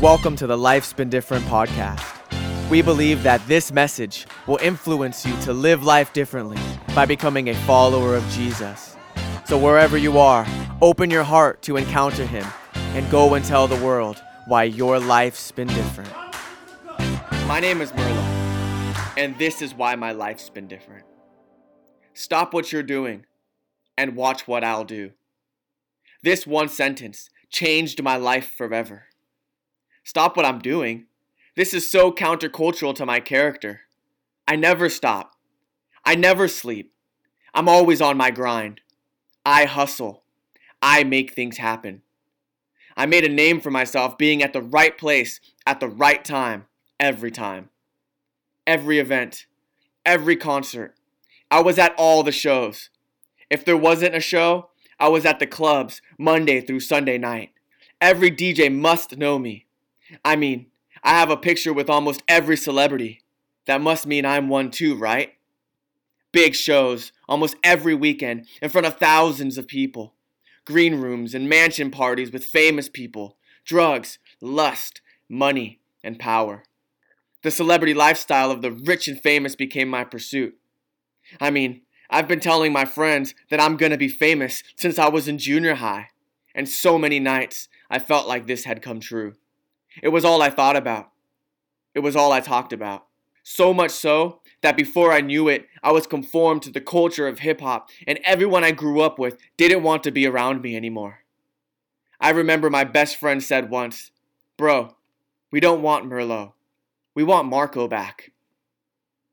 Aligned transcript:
Welcome 0.00 0.34
to 0.36 0.46
the 0.46 0.56
Life's 0.56 0.94
Been 0.94 1.10
Different 1.10 1.44
podcast. 1.44 2.70
We 2.70 2.80
believe 2.80 3.22
that 3.22 3.46
this 3.46 3.70
message 3.70 4.26
will 4.46 4.56
influence 4.62 5.26
you 5.26 5.38
to 5.42 5.52
live 5.52 5.84
life 5.84 6.14
differently 6.14 6.56
by 6.94 7.04
becoming 7.04 7.50
a 7.50 7.54
follower 7.66 8.16
of 8.16 8.26
Jesus. 8.30 8.96
So, 9.44 9.58
wherever 9.58 9.98
you 9.98 10.18
are, 10.18 10.46
open 10.80 11.10
your 11.10 11.22
heart 11.22 11.60
to 11.64 11.76
encounter 11.76 12.24
Him 12.24 12.46
and 12.72 13.10
go 13.10 13.34
and 13.34 13.44
tell 13.44 13.68
the 13.68 13.76
world 13.84 14.16
why 14.46 14.62
your 14.62 14.98
life's 14.98 15.52
been 15.52 15.68
different. 15.68 16.10
My 17.46 17.60
name 17.60 17.82
is 17.82 17.92
Merlo, 17.92 19.12
and 19.18 19.38
this 19.38 19.60
is 19.60 19.74
why 19.74 19.96
my 19.96 20.12
life's 20.12 20.48
been 20.48 20.66
different. 20.66 21.04
Stop 22.14 22.54
what 22.54 22.72
you're 22.72 22.82
doing 22.82 23.26
and 23.98 24.16
watch 24.16 24.48
what 24.48 24.64
I'll 24.64 24.84
do. 24.84 25.10
This 26.22 26.46
one 26.46 26.70
sentence 26.70 27.28
changed 27.50 28.02
my 28.02 28.16
life 28.16 28.50
forever. 28.50 29.04
Stop 30.10 30.36
what 30.36 30.44
I'm 30.44 30.58
doing. 30.58 31.06
This 31.54 31.72
is 31.72 31.88
so 31.88 32.10
countercultural 32.10 32.96
to 32.96 33.06
my 33.06 33.20
character. 33.20 33.82
I 34.48 34.56
never 34.56 34.88
stop. 34.88 35.36
I 36.04 36.16
never 36.16 36.48
sleep. 36.48 36.92
I'm 37.54 37.68
always 37.68 38.00
on 38.00 38.16
my 38.16 38.32
grind. 38.32 38.80
I 39.46 39.66
hustle. 39.66 40.24
I 40.82 41.04
make 41.04 41.32
things 41.32 41.58
happen. 41.58 42.02
I 42.96 43.06
made 43.06 43.24
a 43.24 43.28
name 43.28 43.60
for 43.60 43.70
myself 43.70 44.18
being 44.18 44.42
at 44.42 44.52
the 44.52 44.60
right 44.60 44.98
place 44.98 45.38
at 45.64 45.78
the 45.78 45.86
right 45.86 46.24
time 46.24 46.66
every 46.98 47.30
time. 47.30 47.70
Every 48.66 48.98
event, 48.98 49.46
every 50.04 50.34
concert. 50.34 50.96
I 51.52 51.60
was 51.60 51.78
at 51.78 51.94
all 51.96 52.24
the 52.24 52.32
shows. 52.32 52.90
If 53.48 53.64
there 53.64 53.76
wasn't 53.76 54.16
a 54.16 54.20
show, 54.20 54.70
I 54.98 55.06
was 55.06 55.24
at 55.24 55.38
the 55.38 55.46
clubs 55.46 56.02
Monday 56.18 56.60
through 56.60 56.80
Sunday 56.80 57.16
night. 57.16 57.50
Every 58.00 58.32
DJ 58.32 58.76
must 58.76 59.16
know 59.16 59.38
me. 59.38 59.66
I 60.24 60.36
mean, 60.36 60.66
I 61.02 61.10
have 61.10 61.30
a 61.30 61.36
picture 61.36 61.72
with 61.72 61.88
almost 61.88 62.22
every 62.28 62.56
celebrity. 62.56 63.22
That 63.66 63.80
must 63.80 64.06
mean 64.06 64.24
I'm 64.24 64.48
one 64.48 64.70
too, 64.70 64.94
right? 64.94 65.34
Big 66.32 66.54
shows, 66.54 67.12
almost 67.28 67.56
every 67.64 67.94
weekend, 67.94 68.46
in 68.62 68.70
front 68.70 68.86
of 68.86 68.98
thousands 68.98 69.58
of 69.58 69.66
people. 69.66 70.14
Green 70.64 70.96
rooms 70.96 71.34
and 71.34 71.48
mansion 71.48 71.90
parties 71.90 72.32
with 72.32 72.44
famous 72.44 72.88
people. 72.88 73.36
Drugs, 73.64 74.18
lust, 74.40 75.00
money, 75.28 75.80
and 76.04 76.18
power. 76.18 76.64
The 77.42 77.50
celebrity 77.50 77.94
lifestyle 77.94 78.50
of 78.50 78.62
the 78.62 78.70
rich 78.70 79.08
and 79.08 79.20
famous 79.20 79.56
became 79.56 79.88
my 79.88 80.04
pursuit. 80.04 80.56
I 81.40 81.50
mean, 81.50 81.82
I've 82.10 82.28
been 82.28 82.40
telling 82.40 82.72
my 82.72 82.84
friends 82.84 83.34
that 83.50 83.60
I'm 83.60 83.76
gonna 83.76 83.96
be 83.96 84.08
famous 84.08 84.62
since 84.76 84.98
I 84.98 85.08
was 85.08 85.28
in 85.28 85.38
junior 85.38 85.76
high. 85.76 86.08
And 86.54 86.68
so 86.68 86.98
many 86.98 87.20
nights 87.20 87.68
I 87.88 87.98
felt 87.98 88.28
like 88.28 88.46
this 88.46 88.64
had 88.64 88.82
come 88.82 89.00
true. 89.00 89.34
It 90.02 90.08
was 90.08 90.24
all 90.24 90.42
I 90.42 90.50
thought 90.50 90.76
about. 90.76 91.10
It 91.94 92.00
was 92.00 92.16
all 92.16 92.32
I 92.32 92.40
talked 92.40 92.72
about. 92.72 93.06
So 93.42 93.74
much 93.74 93.90
so 93.90 94.40
that 94.62 94.76
before 94.76 95.12
I 95.12 95.20
knew 95.20 95.48
it, 95.48 95.66
I 95.82 95.92
was 95.92 96.06
conformed 96.06 96.62
to 96.62 96.70
the 96.70 96.80
culture 96.80 97.26
of 97.26 97.40
hip 97.40 97.60
hop, 97.60 97.90
and 98.06 98.20
everyone 98.24 98.64
I 98.64 98.70
grew 98.72 99.00
up 99.00 99.18
with 99.18 99.38
didn't 99.56 99.82
want 99.82 100.04
to 100.04 100.10
be 100.10 100.26
around 100.26 100.62
me 100.62 100.76
anymore. 100.76 101.20
I 102.20 102.30
remember 102.30 102.68
my 102.68 102.84
best 102.84 103.16
friend 103.16 103.42
said 103.42 103.70
once, 103.70 104.10
Bro, 104.56 104.94
we 105.50 105.58
don't 105.58 105.82
want 105.82 106.04
Merlo. 106.04 106.52
We 107.14 107.24
want 107.24 107.48
Marco 107.48 107.88
back. 107.88 108.32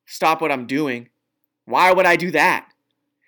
Stop 0.05 0.41
what 0.41 0.51
I'm 0.51 0.65
doing. 0.65 1.09
Why 1.65 1.91
would 1.91 2.05
I 2.05 2.15
do 2.15 2.31
that? 2.31 2.69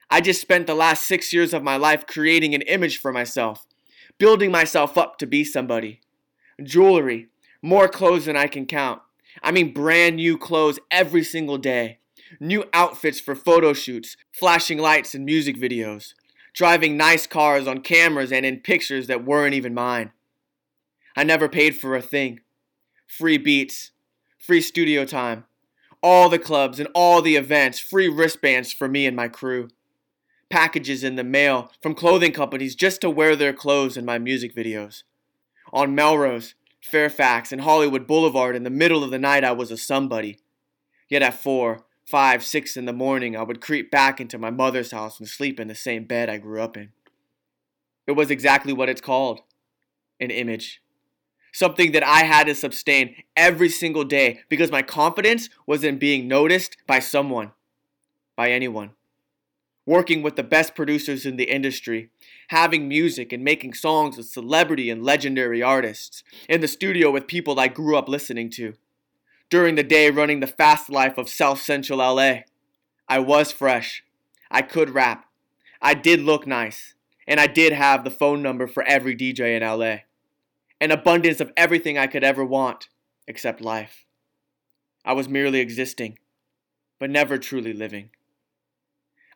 I 0.10 0.22
just 0.22 0.42
spent 0.42 0.66
the 0.66 0.74
last 0.74 1.06
six 1.06 1.34
years 1.34 1.54
of 1.54 1.62
my 1.62 1.76
life 1.76 2.08
creating 2.08 2.56
an 2.56 2.62
image 2.62 2.98
for 2.98 3.12
myself, 3.12 3.68
building 4.18 4.50
myself 4.50 4.98
up 4.98 5.18
to 5.20 5.28
be 5.28 5.44
somebody 5.44 6.00
jewelry, 6.64 7.28
more 7.62 7.88
clothes 7.88 8.26
than 8.26 8.36
I 8.36 8.48
can 8.48 8.66
count. 8.66 9.02
I 9.44 9.52
mean, 9.52 9.74
brand 9.74 10.18
new 10.18 10.38
clothes 10.38 10.80
every 10.92 11.24
single 11.24 11.58
day, 11.58 12.00
new 12.40 12.66
outfits 12.74 13.20
for 13.20 13.36
photo 13.36 13.74
shoots, 13.74 14.18
flashing 14.32 14.78
lights 14.78 15.14
and 15.14 15.26
music 15.26 15.58
videos, 15.58 16.14
driving 16.54 16.98
nice 16.98 17.28
cars 17.28 17.68
on 17.68 17.82
cameras 17.82 18.32
and 18.32 18.46
in 18.46 18.60
pictures 18.60 19.08
that 19.08 19.26
weren't 19.26 19.54
even 19.54 19.74
mine. 19.74 20.12
I 21.16 21.24
never 21.24 21.50
paid 21.50 21.76
for 21.76 21.96
a 21.96 22.02
thing. 22.02 22.42
Free 23.08 23.38
beats, 23.38 23.92
free 24.38 24.62
studio 24.62 25.06
time, 25.06 25.46
all 26.02 26.30
the 26.30 26.40
clubs 26.40 26.80
and 26.80 26.90
all 26.94 27.22
the 27.22 27.36
events, 27.36 27.80
free 27.80 28.08
wristbands 28.08 28.72
for 28.72 28.88
me 28.88 29.06
and 29.06 29.16
my 29.16 29.28
crew. 29.28 29.70
Packages 30.50 31.04
in 31.04 31.16
the 31.16 31.24
mail 31.24 31.72
from 31.82 31.94
clothing 31.94 32.32
companies 32.32 32.76
just 32.76 33.02
to 33.02 33.10
wear 33.10 33.36
their 33.36 33.54
clothes 33.54 33.98
in 33.98 34.06
my 34.06 34.18
music 34.18 34.56
videos. 34.56 35.04
On 35.72 35.96
Melrose, 35.96 36.56
Fairfax, 36.82 37.52
and 37.52 37.62
Hollywood 37.62 38.08
Boulevard 38.08 38.56
in 38.56 38.64
the 38.64 38.70
middle 38.70 39.04
of 39.04 39.12
the 39.12 39.20
night, 39.20 39.44
I 39.44 39.52
was 39.52 39.72
a 39.72 39.78
somebody. 39.78 40.40
Yet 41.10 41.22
at 41.22 41.34
four, 41.34 41.86
five, 42.06 42.44
six 42.44 42.78
in 42.78 42.86
the 42.86 42.94
morning, 42.94 43.36
I 43.36 43.44
would 43.44 43.62
creep 43.62 43.92
back 43.92 44.20
into 44.20 44.38
my 44.38 44.50
mother's 44.50 44.92
house 44.92 45.20
and 45.20 45.28
sleep 45.28 45.60
in 45.60 45.68
the 45.68 45.76
same 45.76 46.06
bed 46.06 46.30
I 46.30 46.38
grew 46.38 46.62
up 46.62 46.78
in. 46.78 46.92
It 48.08 48.14
was 48.14 48.32
exactly 48.32 48.74
what 48.74 48.90
it's 48.90 49.02
called 49.02 49.42
an 50.20 50.32
image. 50.32 50.82
Something 51.52 51.92
that 51.94 52.04
I 52.04 52.24
had 52.24 52.46
to 52.46 52.56
sustain 52.56 53.16
every 53.36 53.70
single 53.70 54.04
day 54.04 54.42
because 54.50 54.72
my 54.72 54.82
confidence 54.82 55.50
was 55.66 55.84
in 55.84 55.98
being 55.98 56.28
noticed 56.28 56.78
by 56.88 57.00
someone, 57.00 57.52
by 58.36 58.52
anyone 58.52 58.92
working 59.86 60.22
with 60.22 60.36
the 60.36 60.44
best 60.44 60.76
producers 60.76 61.26
in 61.26 61.36
the 61.36 61.52
industry, 61.52 62.10
having 62.50 62.88
music 62.88 63.34
and 63.34 63.44
making 63.44 63.74
songs 63.74 64.18
with 64.18 64.28
celebrity 64.28 64.90
and 64.90 65.04
legendary 65.04 65.64
artists, 65.64 66.24
in 66.48 66.62
the 66.62 66.68
studio 66.68 67.10
with 67.12 67.28
people 67.28 67.60
I 67.60 67.68
grew 67.68 67.98
up 67.98 68.08
listening 68.08 68.50
to. 68.52 68.74
During 69.50 69.76
the 69.76 69.84
day, 69.84 70.12
running 70.12 70.42
the 70.42 70.48
fast 70.48 70.90
life 70.90 71.18
of 71.18 71.28
South 71.28 71.62
Central 71.62 72.00
LA. 72.00 72.42
I 73.08 73.20
was 73.20 73.52
fresh. 73.52 74.04
I 74.52 74.62
could 74.62 74.92
rap. 74.92 75.26
I 75.82 75.96
did 75.96 76.22
look 76.22 76.46
nice. 76.46 76.94
And 77.28 77.40
I 77.40 77.48
did 77.48 77.74
have 77.74 78.04
the 78.04 78.12
phone 78.12 78.42
number 78.42 78.68
for 78.68 78.84
every 78.84 79.16
DJ 79.16 79.56
in 79.56 79.64
LA. 79.64 80.04
An 80.80 80.92
abundance 80.92 81.40
of 81.40 81.52
everything 81.58 81.98
I 81.98 82.08
could 82.08 82.24
ever 82.24 82.46
want, 82.46 82.90
except 83.28 83.62
life. 83.62 84.06
I 85.04 85.14
was 85.14 85.28
merely 85.28 85.60
existing, 85.60 86.20
but 87.00 87.10
never 87.10 87.38
truly 87.38 87.74
living. 87.74 88.12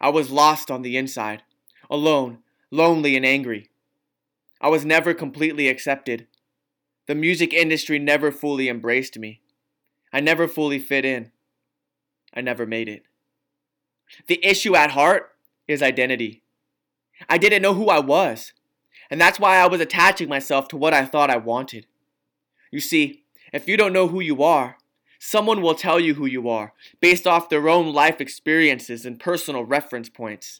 I 0.03 0.09
was 0.09 0.29
lost 0.29 0.69
on 0.69 0.81
the 0.81 0.97
inside, 0.97 1.43
alone, 1.89 2.39
lonely, 2.69 3.15
and 3.15 3.25
angry. 3.25 3.69
I 4.59 4.67
was 4.67 4.83
never 4.83 5.13
completely 5.13 5.69
accepted. 5.69 6.27
The 7.07 7.15
music 7.15 7.53
industry 7.53 7.99
never 7.99 8.29
fully 8.29 8.67
embraced 8.67 9.17
me. 9.17 9.39
I 10.11 10.19
never 10.19 10.49
fully 10.49 10.77
fit 10.77 11.05
in. 11.05 11.31
I 12.33 12.41
never 12.41 12.65
made 12.65 12.89
it. 12.89 13.03
The 14.27 14.45
issue 14.45 14.75
at 14.75 14.91
heart 14.91 15.37
is 15.69 15.81
identity. 15.81 16.43
I 17.29 17.37
didn't 17.37 17.61
know 17.61 17.73
who 17.73 17.87
I 17.87 17.99
was, 17.99 18.51
and 19.09 19.21
that's 19.21 19.39
why 19.39 19.55
I 19.55 19.67
was 19.67 19.79
attaching 19.79 20.27
myself 20.27 20.67
to 20.67 20.77
what 20.77 20.93
I 20.93 21.05
thought 21.05 21.29
I 21.29 21.37
wanted. 21.37 21.87
You 22.71 22.81
see, 22.81 23.23
if 23.53 23.69
you 23.69 23.77
don't 23.77 23.93
know 23.93 24.09
who 24.09 24.19
you 24.19 24.43
are, 24.43 24.75
Someone 25.25 25.61
will 25.61 25.73
tell 25.73 26.01
you 26.01 26.15
who 26.15 26.25
you 26.25 26.49
are, 26.49 26.73
based 26.99 27.25
off 27.25 27.47
their 27.47 27.69
own 27.69 27.93
life 27.93 28.19
experiences 28.19 29.05
and 29.05 29.17
personal 29.17 29.63
reference 29.63 30.09
points. 30.09 30.59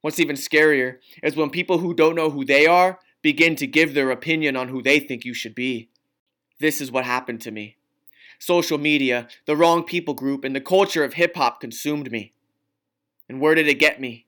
What's 0.00 0.18
even 0.18 0.34
scarier 0.34 0.96
is 1.22 1.36
when 1.36 1.48
people 1.48 1.78
who 1.78 1.94
don't 1.94 2.16
know 2.16 2.28
who 2.28 2.44
they 2.44 2.66
are 2.66 2.98
begin 3.22 3.54
to 3.54 3.68
give 3.68 3.94
their 3.94 4.10
opinion 4.10 4.56
on 4.56 4.66
who 4.66 4.82
they 4.82 4.98
think 4.98 5.24
you 5.24 5.32
should 5.32 5.54
be. 5.54 5.90
This 6.58 6.80
is 6.80 6.90
what 6.90 7.04
happened 7.04 7.40
to 7.42 7.52
me. 7.52 7.76
Social 8.40 8.78
media, 8.78 9.28
the 9.46 9.54
wrong 9.54 9.84
people 9.84 10.14
group, 10.14 10.42
and 10.42 10.56
the 10.56 10.60
culture 10.60 11.04
of 11.04 11.14
hip 11.14 11.36
hop 11.36 11.60
consumed 11.60 12.10
me. 12.10 12.32
And 13.28 13.40
where 13.40 13.54
did 13.54 13.68
it 13.68 13.78
get 13.78 14.00
me? 14.00 14.26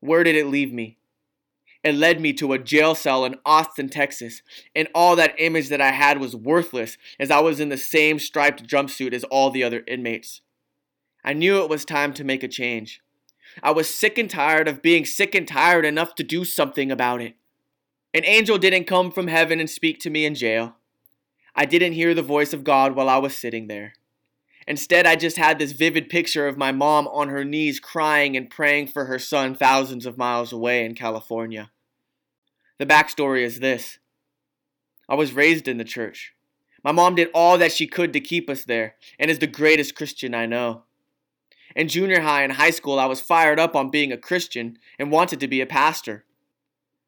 Where 0.00 0.24
did 0.24 0.34
it 0.34 0.48
leave 0.48 0.72
me? 0.72 0.98
It 1.82 1.94
led 1.94 2.20
me 2.20 2.32
to 2.34 2.52
a 2.52 2.58
jail 2.58 2.94
cell 2.94 3.24
in 3.24 3.36
Austin, 3.46 3.88
Texas, 3.88 4.42
and 4.74 4.88
all 4.94 5.16
that 5.16 5.34
image 5.38 5.68
that 5.70 5.80
I 5.80 5.92
had 5.92 6.20
was 6.20 6.36
worthless 6.36 6.98
as 7.18 7.30
I 7.30 7.40
was 7.40 7.58
in 7.58 7.70
the 7.70 7.78
same 7.78 8.18
striped 8.18 8.66
jumpsuit 8.66 9.14
as 9.14 9.24
all 9.24 9.50
the 9.50 9.64
other 9.64 9.82
inmates. 9.86 10.42
I 11.24 11.32
knew 11.32 11.62
it 11.62 11.70
was 11.70 11.84
time 11.84 12.12
to 12.14 12.24
make 12.24 12.42
a 12.42 12.48
change. 12.48 13.00
I 13.62 13.70
was 13.72 13.88
sick 13.88 14.18
and 14.18 14.28
tired 14.28 14.68
of 14.68 14.82
being 14.82 15.04
sick 15.04 15.34
and 15.34 15.48
tired 15.48 15.84
enough 15.84 16.14
to 16.16 16.22
do 16.22 16.44
something 16.44 16.92
about 16.92 17.22
it. 17.22 17.34
An 18.12 18.24
angel 18.24 18.58
didn't 18.58 18.84
come 18.84 19.10
from 19.10 19.28
heaven 19.28 19.58
and 19.58 19.70
speak 19.70 20.00
to 20.00 20.10
me 20.10 20.24
in 20.24 20.34
jail. 20.34 20.76
I 21.54 21.64
didn't 21.64 21.92
hear 21.92 22.14
the 22.14 22.22
voice 22.22 22.52
of 22.52 22.64
God 22.64 22.94
while 22.94 23.08
I 23.08 23.18
was 23.18 23.36
sitting 23.36 23.68
there. 23.68 23.94
Instead, 24.70 25.04
I 25.04 25.16
just 25.16 25.36
had 25.36 25.58
this 25.58 25.72
vivid 25.72 26.08
picture 26.08 26.46
of 26.46 26.56
my 26.56 26.70
mom 26.70 27.08
on 27.08 27.28
her 27.28 27.44
knees 27.44 27.80
crying 27.80 28.36
and 28.36 28.48
praying 28.48 28.86
for 28.86 29.06
her 29.06 29.18
son 29.18 29.52
thousands 29.52 30.06
of 30.06 30.16
miles 30.16 30.52
away 30.52 30.84
in 30.84 30.94
California. 30.94 31.72
The 32.78 32.86
backstory 32.86 33.42
is 33.42 33.58
this 33.58 33.98
I 35.08 35.16
was 35.16 35.32
raised 35.32 35.66
in 35.66 35.78
the 35.78 35.82
church. 35.84 36.34
My 36.84 36.92
mom 36.92 37.16
did 37.16 37.30
all 37.34 37.58
that 37.58 37.72
she 37.72 37.88
could 37.88 38.12
to 38.12 38.20
keep 38.20 38.48
us 38.48 38.62
there 38.62 38.94
and 39.18 39.28
is 39.28 39.40
the 39.40 39.48
greatest 39.48 39.96
Christian 39.96 40.36
I 40.36 40.46
know. 40.46 40.84
In 41.74 41.88
junior 41.88 42.20
high 42.20 42.44
and 42.44 42.52
high 42.52 42.70
school, 42.70 43.00
I 43.00 43.06
was 43.06 43.20
fired 43.20 43.58
up 43.58 43.74
on 43.74 43.90
being 43.90 44.12
a 44.12 44.16
Christian 44.16 44.78
and 45.00 45.10
wanted 45.10 45.40
to 45.40 45.48
be 45.48 45.60
a 45.60 45.66
pastor. 45.66 46.24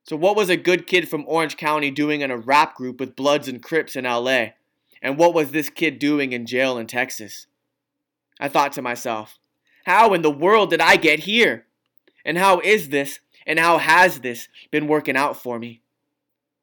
So, 0.02 0.16
what 0.16 0.34
was 0.34 0.50
a 0.50 0.56
good 0.56 0.88
kid 0.88 1.08
from 1.08 1.24
Orange 1.28 1.56
County 1.56 1.92
doing 1.92 2.22
in 2.22 2.32
a 2.32 2.36
rap 2.36 2.74
group 2.74 2.98
with 2.98 3.14
Bloods 3.14 3.46
and 3.46 3.62
Crips 3.62 3.94
in 3.94 4.02
LA? 4.02 4.46
And 5.00 5.16
what 5.16 5.32
was 5.32 5.52
this 5.52 5.70
kid 5.70 6.00
doing 6.00 6.32
in 6.32 6.44
jail 6.44 6.76
in 6.76 6.88
Texas? 6.88 7.46
I 8.42 8.48
thought 8.48 8.72
to 8.72 8.82
myself, 8.82 9.38
how 9.86 10.14
in 10.14 10.22
the 10.22 10.30
world 10.30 10.70
did 10.70 10.80
I 10.80 10.96
get 10.96 11.20
here? 11.20 11.66
And 12.24 12.36
how 12.36 12.58
is 12.58 12.88
this 12.88 13.20
and 13.46 13.56
how 13.56 13.78
has 13.78 14.18
this 14.18 14.48
been 14.72 14.88
working 14.88 15.16
out 15.16 15.40
for 15.40 15.60
me? 15.60 15.80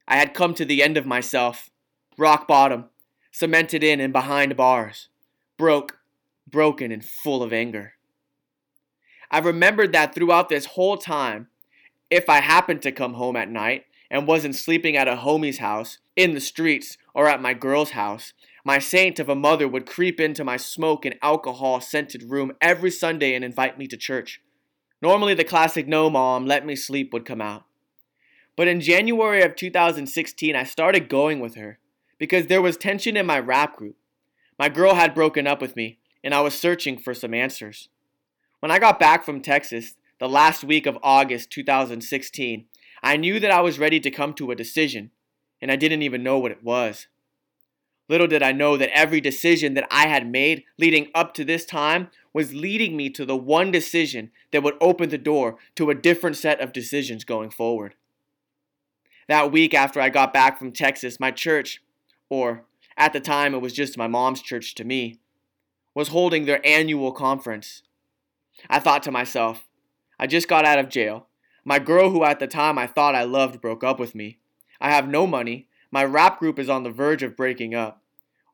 I 0.05 0.17
had 0.17 0.33
come 0.33 0.53
to 0.55 0.65
the 0.65 0.83
end 0.83 0.97
of 0.97 1.05
myself, 1.05 1.69
rock 2.17 2.49
bottom, 2.49 2.89
cemented 3.31 3.81
in 3.81 4.01
and 4.01 4.11
behind 4.11 4.57
bars, 4.57 5.07
broke, 5.55 5.99
broken, 6.45 6.91
and 6.91 7.03
full 7.03 7.41
of 7.41 7.53
anger. 7.53 7.93
I 9.31 9.39
remembered 9.39 9.93
that 9.93 10.13
throughout 10.13 10.49
this 10.49 10.65
whole 10.65 10.97
time, 10.97 11.47
if 12.09 12.27
I 12.27 12.41
happened 12.41 12.81
to 12.81 12.91
come 12.91 13.13
home 13.13 13.37
at 13.37 13.49
night 13.49 13.85
and 14.11 14.27
wasn't 14.27 14.55
sleeping 14.55 14.97
at 14.97 15.07
a 15.07 15.15
homie's 15.15 15.59
house, 15.59 15.99
in 16.17 16.33
the 16.33 16.41
streets, 16.41 16.97
or 17.13 17.29
at 17.29 17.41
my 17.41 17.53
girl's 17.53 17.91
house, 17.91 18.33
my 18.69 18.77
saint 18.77 19.17
of 19.17 19.27
a 19.27 19.33
mother 19.33 19.67
would 19.67 19.87
creep 19.87 20.19
into 20.19 20.43
my 20.43 20.55
smoke 20.55 21.03
and 21.03 21.15
alcohol 21.23 21.81
scented 21.81 22.29
room 22.29 22.51
every 22.61 22.91
Sunday 22.91 23.33
and 23.33 23.43
invite 23.43 23.79
me 23.79 23.87
to 23.87 23.97
church. 23.97 24.41
Normally, 25.01 25.33
the 25.33 25.43
classic 25.43 25.87
no 25.87 26.07
mom, 26.07 26.45
let 26.45 26.67
me 26.67 26.75
sleep 26.75 27.11
would 27.11 27.25
come 27.25 27.41
out. 27.41 27.63
But 28.55 28.67
in 28.67 28.79
January 28.79 29.41
of 29.41 29.55
2016, 29.55 30.55
I 30.55 30.63
started 30.65 31.09
going 31.09 31.39
with 31.39 31.55
her 31.55 31.79
because 32.19 32.45
there 32.45 32.61
was 32.61 32.77
tension 32.77 33.17
in 33.17 33.25
my 33.25 33.39
rap 33.39 33.75
group. 33.75 33.95
My 34.59 34.69
girl 34.69 34.93
had 34.93 35.15
broken 35.15 35.47
up 35.47 35.61
with 35.61 35.75
me, 35.75 35.97
and 36.23 36.35
I 36.35 36.41
was 36.41 36.53
searching 36.53 36.99
for 36.99 37.15
some 37.15 37.33
answers. 37.33 37.89
When 38.59 38.69
I 38.69 38.77
got 38.77 38.99
back 38.99 39.25
from 39.25 39.41
Texas, 39.41 39.95
the 40.19 40.29
last 40.29 40.63
week 40.63 40.85
of 40.85 40.99
August 41.01 41.49
2016, 41.49 42.65
I 43.01 43.17
knew 43.17 43.39
that 43.39 43.49
I 43.49 43.61
was 43.61 43.79
ready 43.79 43.99
to 43.99 44.11
come 44.11 44.35
to 44.35 44.51
a 44.51 44.55
decision, 44.55 45.09
and 45.59 45.71
I 45.71 45.75
didn't 45.75 46.03
even 46.03 46.21
know 46.21 46.37
what 46.37 46.51
it 46.51 46.63
was. 46.63 47.07
Little 48.09 48.27
did 48.27 48.41
I 48.41 48.51
know 48.51 48.75
that 48.75 48.89
every 48.89 49.21
decision 49.21 49.75
that 49.75 49.87
I 49.91 50.07
had 50.07 50.29
made 50.29 50.63
leading 50.79 51.09
up 51.13 51.33
to 51.35 51.45
this 51.45 51.63
time 51.63 52.09
was 52.33 52.53
leading 52.53 52.97
me 52.97 53.09
to 53.11 53.23
the 53.23 53.37
one 53.37 53.71
decision 53.71 54.31
that 54.51 54.63
would 54.63 54.75
open 54.81 55.09
the 55.09 55.17
door 55.17 55.57
to 55.75 55.89
a 55.89 55.95
different 55.95 56.35
set 56.35 56.59
of 56.59 56.73
decisions 56.73 57.23
going 57.23 57.51
forward. 57.51 57.93
That 59.27 59.51
week 59.51 59.75
after 59.75 60.01
I 60.01 60.09
got 60.09 60.33
back 60.33 60.57
from 60.57 60.71
Texas, 60.71 61.19
my 61.19 61.29
church, 61.29 61.83
or 62.29 62.65
at 62.97 63.13
the 63.13 63.19
time 63.19 63.53
it 63.53 63.61
was 63.61 63.73
just 63.73 63.97
my 63.97 64.07
mom's 64.07 64.41
church 64.41 64.73
to 64.75 64.83
me, 64.83 65.19
was 65.93 66.07
holding 66.07 66.45
their 66.45 66.65
annual 66.65 67.11
conference. 67.11 67.83
I 68.69 68.79
thought 68.79 69.03
to 69.03 69.11
myself, 69.11 69.67
I 70.19 70.25
just 70.25 70.47
got 70.47 70.65
out 70.65 70.79
of 70.79 70.89
jail. 70.89 71.27
My 71.63 71.77
girl, 71.77 72.09
who 72.09 72.23
at 72.23 72.39
the 72.39 72.47
time 72.47 72.79
I 72.79 72.87
thought 72.87 73.15
I 73.15 73.23
loved, 73.23 73.61
broke 73.61 73.83
up 73.83 73.99
with 73.99 74.15
me. 74.15 74.39
I 74.81 74.89
have 74.89 75.07
no 75.07 75.27
money. 75.27 75.67
My 75.91 76.03
rap 76.03 76.39
group 76.39 76.57
is 76.57 76.69
on 76.69 76.83
the 76.83 76.89
verge 76.89 77.23
of 77.23 77.37
breaking 77.37 77.75
up. 77.75 77.98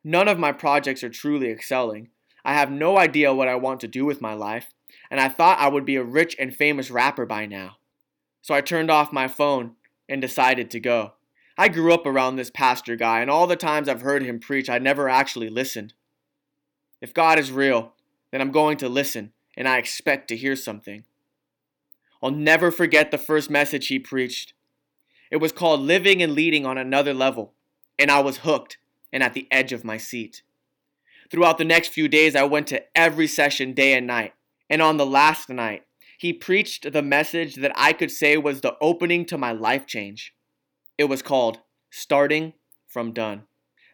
None 0.07 0.27
of 0.27 0.37
my 0.37 0.51
projects 0.51 1.03
are 1.03 1.09
truly 1.09 1.49
excelling. 1.49 2.09
I 2.45 2.53
have 2.53 2.69
no 2.69 2.99
idea 2.99 3.33
what 3.33 3.47
I 3.47 3.55
want 3.55 3.79
to 3.79 3.87
do 3.87 4.05
with 4.05 4.21
my 4.21 4.35
life, 4.35 4.71
and 5.09 5.19
I 5.19 5.29
thought 5.29 5.57
I 5.57 5.67
would 5.67 5.83
be 5.83 5.95
a 5.95 6.03
rich 6.03 6.35
and 6.37 6.55
famous 6.55 6.91
rapper 6.91 7.25
by 7.25 7.47
now. 7.47 7.77
So 8.43 8.53
I 8.53 8.61
turned 8.61 8.91
off 8.91 9.11
my 9.11 9.27
phone 9.27 9.71
and 10.07 10.21
decided 10.21 10.69
to 10.69 10.79
go. 10.79 11.13
I 11.57 11.69
grew 11.69 11.91
up 11.91 12.05
around 12.05 12.35
this 12.35 12.51
pastor 12.51 12.95
guy, 12.95 13.21
and 13.21 13.31
all 13.31 13.47
the 13.47 13.55
times 13.55 13.89
I've 13.89 14.01
heard 14.01 14.21
him 14.21 14.39
preach, 14.39 14.69
I 14.69 14.77
never 14.77 15.09
actually 15.09 15.49
listened. 15.49 15.95
If 17.01 17.11
God 17.11 17.39
is 17.39 17.51
real, 17.51 17.93
then 18.29 18.41
I'm 18.41 18.51
going 18.51 18.77
to 18.77 18.89
listen, 18.89 19.33
and 19.57 19.67
I 19.67 19.79
expect 19.79 20.27
to 20.27 20.37
hear 20.37 20.55
something. 20.55 21.03
I'll 22.21 22.29
never 22.29 22.69
forget 22.69 23.09
the 23.09 23.17
first 23.17 23.49
message 23.49 23.87
he 23.87 23.97
preached. 23.97 24.53
It 25.31 25.37
was 25.37 25.51
called 25.51 25.79
Living 25.79 26.21
and 26.21 26.33
Leading 26.33 26.63
on 26.63 26.77
Another 26.77 27.13
Level, 27.15 27.53
and 27.97 28.11
I 28.11 28.19
was 28.19 28.37
hooked 28.37 28.77
and 29.11 29.23
at 29.23 29.33
the 29.33 29.47
edge 29.51 29.73
of 29.73 29.83
my 29.83 29.97
seat. 29.97 30.41
Throughout 31.29 31.57
the 31.57 31.65
next 31.65 31.89
few 31.89 32.07
days, 32.07 32.35
I 32.35 32.43
went 32.43 32.67
to 32.67 32.83
every 32.97 33.27
session 33.27 33.73
day 33.73 33.93
and 33.93 34.05
night. 34.05 34.33
And 34.69 34.81
on 34.81 34.97
the 34.97 35.05
last 35.05 35.49
night, 35.49 35.83
he 36.17 36.33
preached 36.33 36.91
the 36.91 37.01
message 37.01 37.55
that 37.55 37.71
I 37.75 37.93
could 37.93 38.11
say 38.11 38.37
was 38.37 38.61
the 38.61 38.75
opening 38.81 39.25
to 39.25 39.37
my 39.37 39.51
life 39.51 39.85
change. 39.85 40.33
It 40.97 41.05
was 41.05 41.21
called 41.21 41.59
Starting 41.89 42.53
from 42.87 43.11
Done. 43.11 43.43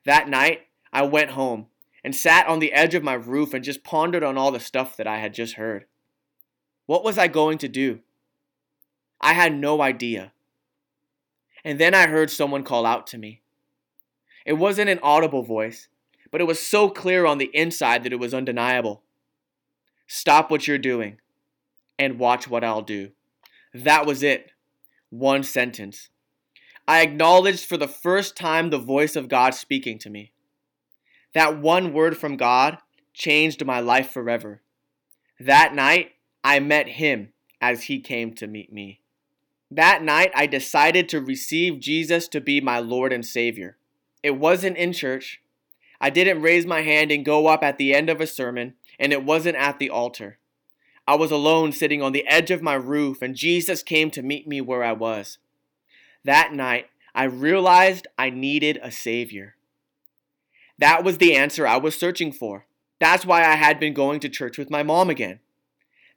That 0.05 0.29
night, 0.29 0.61
I 0.93 1.03
went 1.03 1.31
home 1.31 1.67
and 2.03 2.15
sat 2.15 2.47
on 2.47 2.59
the 2.59 2.73
edge 2.73 2.95
of 2.95 3.03
my 3.03 3.13
roof 3.13 3.53
and 3.53 3.63
just 3.63 3.83
pondered 3.83 4.23
on 4.23 4.37
all 4.37 4.51
the 4.51 4.59
stuff 4.59 4.97
that 4.97 5.07
I 5.07 5.17
had 5.17 5.33
just 5.33 5.55
heard. 5.55 5.85
What 6.85 7.03
was 7.03 7.17
I 7.17 7.27
going 7.27 7.57
to 7.59 7.67
do? 7.67 7.99
I 9.19 9.33
had 9.33 9.55
no 9.55 9.81
idea. 9.81 10.33
And 11.63 11.79
then 11.79 11.93
I 11.93 12.07
heard 12.07 12.31
someone 12.31 12.63
call 12.63 12.85
out 12.85 13.05
to 13.07 13.17
me. 13.17 13.40
It 14.45 14.53
wasn't 14.53 14.89
an 14.89 14.99
audible 15.03 15.43
voice, 15.43 15.88
but 16.31 16.41
it 16.41 16.47
was 16.47 16.59
so 16.59 16.89
clear 16.89 17.25
on 17.25 17.38
the 17.38 17.51
inside 17.53 18.03
that 18.03 18.13
it 18.13 18.19
was 18.19 18.33
undeniable. 18.33 19.03
Stop 20.07 20.51
what 20.51 20.67
you're 20.67 20.77
doing 20.77 21.17
and 21.97 22.19
watch 22.19 22.47
what 22.47 22.63
I'll 22.63 22.81
do. 22.81 23.11
That 23.73 24.05
was 24.05 24.23
it. 24.23 24.51
One 25.09 25.43
sentence. 25.43 26.09
I 26.88 27.01
acknowledged 27.01 27.65
for 27.65 27.77
the 27.77 27.88
first 27.88 28.35
time 28.35 28.69
the 28.69 28.77
voice 28.77 29.15
of 29.15 29.29
God 29.29 29.53
speaking 29.53 29.99
to 29.99 30.09
me. 30.09 30.31
That 31.33 31.59
one 31.59 31.94
word 31.94 32.17
from 32.17 32.37
God 32.37 32.79
changed 33.13 33.63
my 33.65 33.79
life 33.79 34.11
forever. 34.11 34.61
That 35.39 35.73
night, 35.73 36.13
I 36.44 36.59
met 36.59 36.87
Him 36.87 37.33
as 37.61 37.83
He 37.83 37.99
came 37.99 38.33
to 38.35 38.47
meet 38.47 38.73
me. 38.73 39.01
That 39.69 40.03
night, 40.03 40.31
I 40.35 40.47
decided 40.47 41.07
to 41.09 41.21
receive 41.21 41.79
Jesus 41.79 42.27
to 42.29 42.41
be 42.41 42.59
my 42.59 42.79
Lord 42.79 43.13
and 43.13 43.25
Savior. 43.25 43.77
It 44.23 44.38
wasn't 44.38 44.77
in 44.77 44.94
church. 44.94 45.41
I 46.00 46.09
didn't 46.09 46.41
raise 46.41 46.65
my 46.65 46.81
hand 46.81 47.12
and 47.12 47.25
go 47.25 47.47
up 47.47 47.63
at 47.63 47.77
the 47.77 47.94
end 47.94 48.09
of 48.09 48.21
a 48.21 48.27
sermon, 48.27 48.75
and 49.00 49.13
it 49.13 49.23
wasn't 49.23 49.56
at 49.57 49.79
the 49.79 49.89
altar. 49.89 50.39
I 51.07 51.15
was 51.15 51.31
alone 51.31 51.71
sitting 51.71 52.01
on 52.01 52.12
the 52.12 52.27
edge 52.27 52.51
of 52.51 52.62
my 52.62 52.73
roof, 52.73 53.21
and 53.21 53.35
Jesus 53.35 53.83
came 53.83 54.12
to 54.12 54.21
meet 54.21 54.47
me 54.47 54.62
where 54.62 54.83
I 54.83 54.94
was. 54.94 55.38
That 56.23 56.53
night, 56.53 56.88
I 57.13 57.23
realized 57.23 58.07
I 58.18 58.29
needed 58.29 58.79
a 58.81 58.91
Savior. 58.91 59.56
That 60.79 61.03
was 61.03 61.19
the 61.19 61.35
answer 61.35 61.68
I 61.68 61.77
was 61.77 62.00
searching 62.00 62.31
for. 62.31 62.65
That's 63.00 63.25
why 63.25 63.44
I 63.44 63.56
had 63.56 63.79
been 63.79 63.94
going 63.94 64.19
to 64.21 64.29
church 64.29 64.57
with 64.57 64.71
my 64.71 64.81
mom 64.81 65.09
again. 65.09 65.40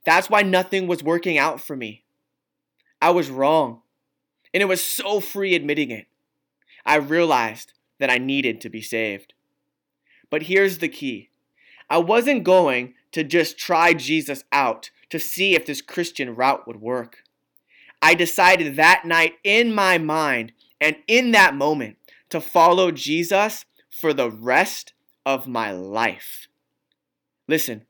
That's 0.06 0.30
why 0.30 0.42
nothing 0.42 0.87
was 0.87 1.02
working 1.02 1.37
out 1.37 1.61
for 1.61 1.76
me. 1.76 2.04
I 3.00 3.11
was 3.11 3.28
wrong, 3.30 3.82
and 4.54 4.62
it 4.62 4.66
was 4.66 4.82
so 4.82 5.20
free 5.20 5.54
admitting 5.54 5.90
it. 5.90 6.06
I 6.87 6.96
realized 6.96 7.74
that 7.98 8.10
I 8.10 8.18
needed 8.18 8.60
to 8.60 8.68
be 8.68 8.82
saved. 8.82 9.34
But 10.30 10.44
here's 10.44 10.78
the 10.78 10.88
key 10.88 11.30
I 11.88 11.98
wasn't 11.98 12.44
going 12.44 12.94
to 13.12 13.22
just 13.22 13.58
try 13.58 13.94
Jesus 13.94 14.44
out 14.52 14.90
to 15.10 15.18
see 15.18 15.54
if 15.54 15.66
this 15.66 15.80
Christian 15.80 16.34
route 16.34 16.66
would 16.66 16.80
work. 16.80 17.22
I 18.02 18.14
decided 18.14 18.76
that 18.76 19.04
night 19.04 19.34
in 19.44 19.74
my 19.74 19.98
mind 19.98 20.52
and 20.80 20.96
in 21.06 21.30
that 21.32 21.54
moment 21.54 21.96
to 22.30 22.40
follow 22.40 22.90
Jesus 22.90 23.64
for 23.90 24.12
the 24.12 24.30
rest 24.30 24.92
of 25.24 25.46
my 25.46 25.70
life. 25.70 26.48
Listen, 27.46 27.86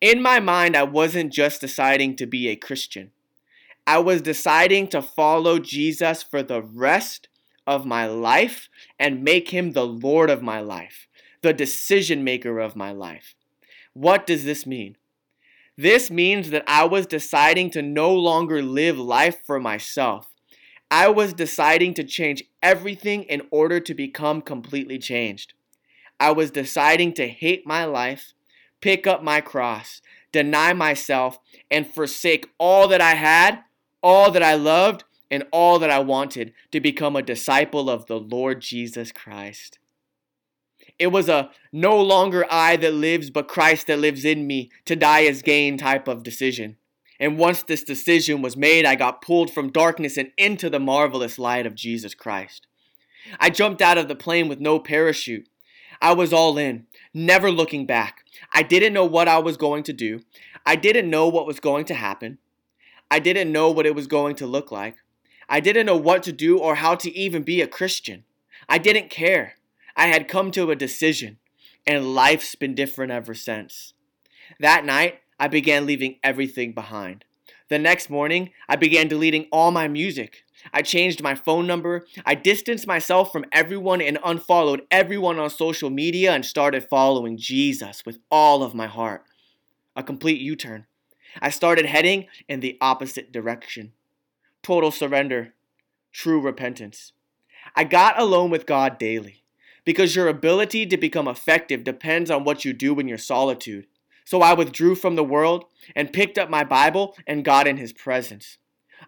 in 0.00 0.22
my 0.22 0.40
mind, 0.40 0.76
I 0.76 0.84
wasn't 0.84 1.32
just 1.32 1.60
deciding 1.60 2.16
to 2.16 2.26
be 2.26 2.48
a 2.48 2.56
Christian. 2.56 3.10
I 3.86 3.98
was 3.98 4.22
deciding 4.22 4.88
to 4.88 5.02
follow 5.02 5.58
Jesus 5.58 6.22
for 6.22 6.42
the 6.42 6.62
rest 6.62 7.28
of 7.70 7.86
my 7.86 8.04
life 8.04 8.68
and 8.98 9.22
make 9.22 9.50
him 9.50 9.72
the 9.72 9.86
Lord 9.86 10.28
of 10.28 10.42
my 10.42 10.58
life, 10.60 11.06
the 11.40 11.52
decision 11.52 12.24
maker 12.24 12.58
of 12.58 12.74
my 12.74 12.90
life. 12.90 13.36
What 13.94 14.26
does 14.26 14.44
this 14.44 14.66
mean? 14.66 14.96
This 15.76 16.10
means 16.10 16.50
that 16.50 16.64
I 16.66 16.84
was 16.84 17.06
deciding 17.06 17.70
to 17.70 17.80
no 17.80 18.12
longer 18.12 18.60
live 18.60 18.98
life 18.98 19.38
for 19.46 19.60
myself. 19.60 20.26
I 20.90 21.08
was 21.08 21.32
deciding 21.32 21.94
to 21.94 22.04
change 22.04 22.42
everything 22.60 23.22
in 23.22 23.42
order 23.52 23.78
to 23.78 23.94
become 23.94 24.42
completely 24.42 24.98
changed. 24.98 25.54
I 26.18 26.32
was 26.32 26.50
deciding 26.50 27.12
to 27.14 27.28
hate 27.28 27.66
my 27.66 27.84
life, 27.84 28.32
pick 28.80 29.06
up 29.06 29.22
my 29.22 29.40
cross, 29.40 30.02
deny 30.32 30.72
myself, 30.72 31.38
and 31.70 31.86
forsake 31.86 32.50
all 32.58 32.88
that 32.88 33.00
I 33.00 33.14
had, 33.14 33.60
all 34.02 34.32
that 34.32 34.42
I 34.42 34.54
loved, 34.54 35.04
and 35.30 35.44
all 35.52 35.78
that 35.78 35.90
I 35.90 36.00
wanted 36.00 36.52
to 36.72 36.80
become 36.80 37.16
a 37.16 37.22
disciple 37.22 37.88
of 37.88 38.06
the 38.06 38.18
Lord 38.18 38.60
Jesus 38.60 39.12
Christ. 39.12 39.78
It 40.98 41.08
was 41.08 41.28
a 41.28 41.50
no 41.72 42.00
longer 42.00 42.44
I 42.50 42.76
that 42.76 42.94
lives, 42.94 43.30
but 43.30 43.48
Christ 43.48 43.86
that 43.86 43.98
lives 43.98 44.24
in 44.24 44.46
me, 44.46 44.70
to 44.86 44.96
die 44.96 45.24
as 45.24 45.42
gain 45.42 45.78
type 45.78 46.08
of 46.08 46.22
decision. 46.22 46.76
And 47.18 47.38
once 47.38 47.62
this 47.62 47.84
decision 47.84 48.42
was 48.42 48.56
made, 48.56 48.84
I 48.86 48.96
got 48.96 49.22
pulled 49.22 49.52
from 49.52 49.70
darkness 49.70 50.16
and 50.16 50.32
into 50.36 50.70
the 50.70 50.80
marvelous 50.80 51.38
light 51.38 51.66
of 51.66 51.74
Jesus 51.74 52.14
Christ. 52.14 52.66
I 53.38 53.50
jumped 53.50 53.82
out 53.82 53.98
of 53.98 54.08
the 54.08 54.14
plane 54.14 54.48
with 54.48 54.58
no 54.58 54.78
parachute. 54.78 55.46
I 56.00 56.14
was 56.14 56.32
all 56.32 56.56
in, 56.56 56.86
never 57.12 57.50
looking 57.50 57.84
back. 57.84 58.24
I 58.54 58.62
didn't 58.62 58.94
know 58.94 59.04
what 59.04 59.28
I 59.28 59.38
was 59.38 59.58
going 59.58 59.82
to 59.84 59.92
do. 59.92 60.20
I 60.64 60.76
didn't 60.76 61.10
know 61.10 61.28
what 61.28 61.46
was 61.46 61.60
going 61.60 61.84
to 61.86 61.94
happen. 61.94 62.38
I 63.10 63.18
didn't 63.18 63.52
know 63.52 63.70
what 63.70 63.86
it 63.86 63.94
was 63.94 64.06
going 64.06 64.36
to 64.36 64.46
look 64.46 64.72
like. 64.72 64.96
I 65.52 65.58
didn't 65.58 65.86
know 65.86 65.96
what 65.96 66.22
to 66.22 66.32
do 66.32 66.58
or 66.58 66.76
how 66.76 66.94
to 66.94 67.14
even 67.14 67.42
be 67.42 67.60
a 67.60 67.66
Christian. 67.66 68.22
I 68.68 68.78
didn't 68.78 69.10
care. 69.10 69.54
I 69.96 70.06
had 70.06 70.28
come 70.28 70.52
to 70.52 70.70
a 70.70 70.76
decision, 70.76 71.38
and 71.84 72.14
life's 72.14 72.54
been 72.54 72.76
different 72.76 73.10
ever 73.10 73.34
since. 73.34 73.92
That 74.60 74.84
night, 74.84 75.18
I 75.40 75.48
began 75.48 75.86
leaving 75.86 76.20
everything 76.22 76.72
behind. 76.72 77.24
The 77.68 77.80
next 77.80 78.08
morning, 78.08 78.50
I 78.68 78.76
began 78.76 79.08
deleting 79.08 79.48
all 79.50 79.72
my 79.72 79.88
music. 79.88 80.44
I 80.72 80.82
changed 80.82 81.20
my 81.20 81.34
phone 81.34 81.66
number. 81.66 82.06
I 82.24 82.36
distanced 82.36 82.86
myself 82.86 83.32
from 83.32 83.44
everyone 83.50 84.00
and 84.00 84.18
unfollowed 84.24 84.82
everyone 84.90 85.40
on 85.40 85.50
social 85.50 85.90
media 85.90 86.32
and 86.32 86.46
started 86.46 86.88
following 86.88 87.36
Jesus 87.36 88.04
with 88.06 88.18
all 88.30 88.62
of 88.62 88.74
my 88.74 88.86
heart. 88.86 89.24
A 89.96 90.04
complete 90.04 90.40
U 90.40 90.54
turn. 90.54 90.86
I 91.42 91.50
started 91.50 91.86
heading 91.86 92.26
in 92.48 92.60
the 92.60 92.78
opposite 92.80 93.32
direction. 93.32 93.92
Total 94.62 94.90
surrender. 94.90 95.54
True 96.12 96.40
repentance. 96.40 97.12
I 97.74 97.84
got 97.84 98.20
alone 98.20 98.50
with 98.50 98.66
God 98.66 98.98
daily 98.98 99.42
because 99.84 100.14
your 100.14 100.28
ability 100.28 100.86
to 100.86 100.96
become 100.96 101.28
effective 101.28 101.84
depends 101.84 102.30
on 102.30 102.44
what 102.44 102.64
you 102.64 102.72
do 102.72 102.98
in 103.00 103.08
your 103.08 103.18
solitude. 103.18 103.86
So 104.24 104.42
I 104.42 104.52
withdrew 104.52 104.94
from 104.94 105.16
the 105.16 105.24
world 105.24 105.64
and 105.96 106.12
picked 106.12 106.38
up 106.38 106.50
my 106.50 106.62
Bible 106.62 107.16
and 107.26 107.44
got 107.44 107.66
in 107.66 107.78
His 107.78 107.92
presence. 107.92 108.58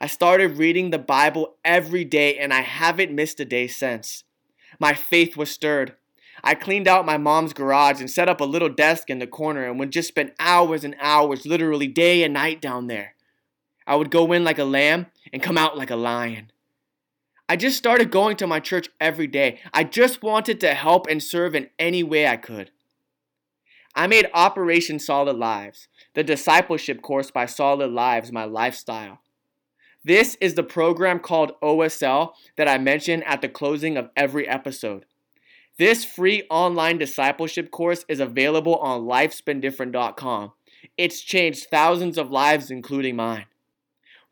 I 0.00 0.06
started 0.06 0.56
reading 0.56 0.90
the 0.90 0.98
Bible 0.98 1.56
every 1.64 2.04
day 2.04 2.38
and 2.38 2.52
I 2.52 2.62
haven't 2.62 3.14
missed 3.14 3.38
a 3.40 3.44
day 3.44 3.68
since. 3.68 4.24
My 4.80 4.94
faith 4.94 5.36
was 5.36 5.50
stirred. 5.50 5.94
I 6.42 6.54
cleaned 6.54 6.88
out 6.88 7.06
my 7.06 7.18
mom's 7.18 7.52
garage 7.52 8.00
and 8.00 8.10
set 8.10 8.28
up 8.28 8.40
a 8.40 8.44
little 8.44 8.70
desk 8.70 9.10
in 9.10 9.18
the 9.18 9.26
corner 9.26 9.64
and 9.64 9.78
would 9.78 9.92
just 9.92 10.08
spend 10.08 10.32
hours 10.40 10.82
and 10.82 10.96
hours, 10.98 11.46
literally 11.46 11.86
day 11.86 12.24
and 12.24 12.34
night 12.34 12.60
down 12.60 12.86
there. 12.86 13.14
I 13.86 13.96
would 13.96 14.10
go 14.10 14.32
in 14.32 14.42
like 14.42 14.58
a 14.58 14.64
lamb 14.64 15.06
and 15.32 15.42
come 15.42 15.58
out 15.58 15.76
like 15.76 15.90
a 15.90 15.96
lion. 15.96 16.50
I 17.48 17.56
just 17.56 17.76
started 17.76 18.10
going 18.10 18.36
to 18.36 18.46
my 18.46 18.60
church 18.60 18.88
every 19.00 19.26
day. 19.26 19.60
I 19.74 19.84
just 19.84 20.22
wanted 20.22 20.60
to 20.60 20.74
help 20.74 21.06
and 21.08 21.22
serve 21.22 21.54
in 21.54 21.70
any 21.78 22.02
way 22.02 22.26
I 22.26 22.36
could. 22.36 22.70
I 23.94 24.06
made 24.06 24.30
Operation 24.32 24.98
Solid 24.98 25.36
Lives, 25.36 25.88
the 26.14 26.24
discipleship 26.24 27.02
course 27.02 27.30
by 27.30 27.46
Solid 27.46 27.90
Lives, 27.90 28.32
my 28.32 28.44
lifestyle. 28.44 29.18
This 30.04 30.36
is 30.40 30.54
the 30.54 30.62
program 30.62 31.20
called 31.20 31.52
OSL 31.62 32.32
that 32.56 32.68
I 32.68 32.78
mention 32.78 33.22
at 33.24 33.42
the 33.42 33.48
closing 33.48 33.96
of 33.96 34.10
every 34.16 34.48
episode. 34.48 35.04
This 35.78 36.04
free 36.04 36.44
online 36.50 36.98
discipleship 36.98 37.70
course 37.70 38.04
is 38.08 38.20
available 38.20 38.76
on 38.76 39.02
lifesbeendifferent.com. 39.02 40.52
It's 40.98 41.20
changed 41.20 41.68
thousands 41.70 42.18
of 42.18 42.30
lives, 42.30 42.70
including 42.70 43.16
mine. 43.16 43.44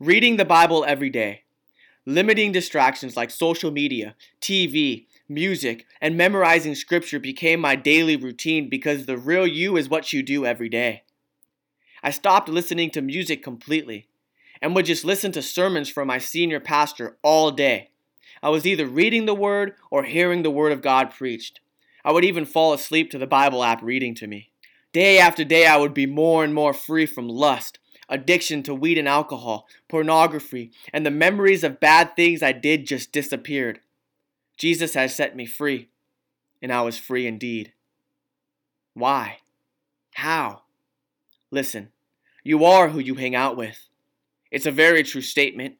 Reading 0.01 0.37
the 0.37 0.45
Bible 0.45 0.83
every 0.83 1.11
day, 1.11 1.43
limiting 2.07 2.51
distractions 2.51 3.15
like 3.15 3.29
social 3.29 3.69
media, 3.69 4.15
TV, 4.41 5.05
music, 5.29 5.85
and 6.01 6.17
memorizing 6.17 6.73
scripture 6.73 7.19
became 7.19 7.61
my 7.61 7.75
daily 7.75 8.15
routine 8.15 8.67
because 8.67 9.05
the 9.05 9.15
real 9.15 9.45
you 9.45 9.77
is 9.77 9.89
what 9.89 10.11
you 10.11 10.23
do 10.23 10.43
every 10.43 10.69
day. 10.69 11.03
I 12.01 12.09
stopped 12.09 12.49
listening 12.49 12.89
to 12.89 13.01
music 13.03 13.43
completely 13.43 14.07
and 14.59 14.73
would 14.73 14.87
just 14.87 15.05
listen 15.05 15.31
to 15.33 15.41
sermons 15.43 15.87
from 15.87 16.07
my 16.07 16.17
senior 16.17 16.59
pastor 16.59 17.19
all 17.21 17.51
day. 17.51 17.91
I 18.41 18.49
was 18.49 18.65
either 18.65 18.87
reading 18.87 19.27
the 19.27 19.35
Word 19.35 19.75
or 19.91 20.01
hearing 20.01 20.41
the 20.41 20.49
Word 20.49 20.71
of 20.71 20.81
God 20.81 21.11
preached. 21.11 21.59
I 22.03 22.11
would 22.11 22.25
even 22.25 22.45
fall 22.45 22.73
asleep 22.73 23.11
to 23.11 23.19
the 23.19 23.27
Bible 23.27 23.63
app 23.63 23.83
reading 23.83 24.15
to 24.15 24.25
me. 24.25 24.49
Day 24.93 25.19
after 25.19 25.43
day, 25.43 25.67
I 25.67 25.77
would 25.77 25.93
be 25.93 26.07
more 26.07 26.43
and 26.43 26.55
more 26.55 26.73
free 26.73 27.05
from 27.05 27.29
lust, 27.29 27.77
addiction 28.11 28.61
to 28.63 28.75
weed 28.75 28.99
and 28.99 29.07
alcohol, 29.07 29.67
pornography, 29.87 30.71
and 30.93 31.03
the 31.03 31.09
memories 31.09 31.63
of 31.63 31.79
bad 31.79 32.15
things 32.15 32.43
I 32.43 32.51
did 32.51 32.85
just 32.85 33.11
disappeared. 33.11 33.79
Jesus 34.57 34.93
has 34.93 35.15
set 35.15 35.35
me 35.35 35.47
free, 35.47 35.89
and 36.61 36.71
I 36.71 36.81
was 36.81 36.97
free 36.99 37.25
indeed. 37.25 37.73
Why? 38.93 39.37
How? 40.15 40.63
Listen, 41.49 41.89
you 42.43 42.65
are 42.65 42.89
who 42.89 42.99
you 42.99 43.15
hang 43.15 43.33
out 43.33 43.57
with. 43.57 43.87
It's 44.51 44.65
a 44.65 44.71
very 44.71 45.01
true 45.03 45.21
statement. 45.21 45.77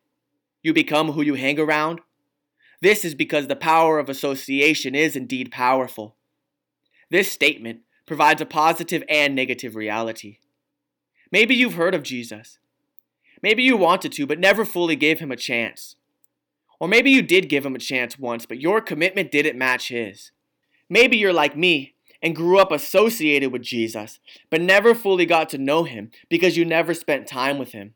You 0.63 0.73
become 0.73 1.11
who 1.11 1.21
you 1.21 1.35
hang 1.35 1.59
around. 1.59 2.00
This 2.81 3.05
is 3.05 3.13
because 3.13 3.47
the 3.47 3.55
power 3.55 4.00
of 4.00 4.09
association 4.09 4.95
is 4.95 5.15
indeed 5.15 5.51
powerful. 5.51 6.15
This 7.09 7.31
statement 7.31 7.81
provides 8.05 8.41
a 8.41 8.45
positive 8.45 9.03
and 9.09 9.35
negative 9.35 9.75
reality. 9.75 10.38
Maybe 11.31 11.55
you've 11.55 11.75
heard 11.75 11.95
of 11.95 12.03
Jesus. 12.03 12.59
Maybe 13.41 13.63
you 13.63 13.77
wanted 13.77 14.11
to, 14.13 14.27
but 14.27 14.39
never 14.39 14.65
fully 14.65 14.95
gave 14.95 15.19
him 15.19 15.31
a 15.31 15.38
chance. 15.38 15.95
Or 16.79 16.88
maybe 16.88 17.11
you 17.11 17.21
did 17.21 17.50
give 17.50 17.65
him 17.65 17.75
a 17.75 17.79
chance 17.79 18.19
once, 18.19 18.45
but 18.45 18.59
your 18.59 18.81
commitment 18.81 19.31
didn't 19.31 19.57
match 19.57 19.89
his. 19.89 20.31
Maybe 20.89 21.17
you're 21.17 21.33
like 21.33 21.55
me 21.55 21.93
and 22.21 22.35
grew 22.35 22.59
up 22.59 22.71
associated 22.71 23.51
with 23.51 23.61
Jesus, 23.61 24.19
but 24.50 24.61
never 24.61 24.93
fully 24.93 25.25
got 25.25 25.50
to 25.50 25.57
know 25.57 25.83
him 25.83 26.11
because 26.29 26.57
you 26.57 26.65
never 26.65 26.93
spent 26.93 27.27
time 27.27 27.57
with 27.57 27.71
him. 27.71 27.93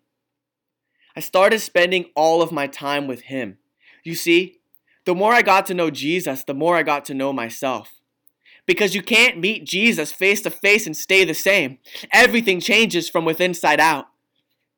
I 1.15 1.20
started 1.20 1.60
spending 1.60 2.06
all 2.15 2.42
of 2.42 2.51
my 2.51 2.68
time 2.68 3.08
with 3.08 3.24
him. 3.24 3.58
You 4.04 4.15
see, 4.15 4.60
the 5.06 5.15
more 5.15 5.34
I 5.34 5.42
got 5.42 5.65
to 5.68 5.74
know 5.74 5.89
Jesus, 5.89 6.44
the 6.44 6.54
more 6.54 6.75
I 6.75 6.84
got 6.84 7.06
to 7.06 7.13
know 7.13 7.32
myself. 7.32 8.01
Because 8.66 8.96
you 8.96 9.02
can't 9.02 9.38
meet 9.38 9.66
Jesus 9.66 10.12
face 10.12 10.42
to 10.42 10.50
face 10.50 10.86
and 10.86 10.98
stay 10.98 11.24
the 11.24 11.34
same. 11.34 11.78
Everything 12.12 12.60
changes 12.60 13.10
from 13.10 13.26
within 13.26 13.54
side 13.54 13.80
out. 13.80 14.08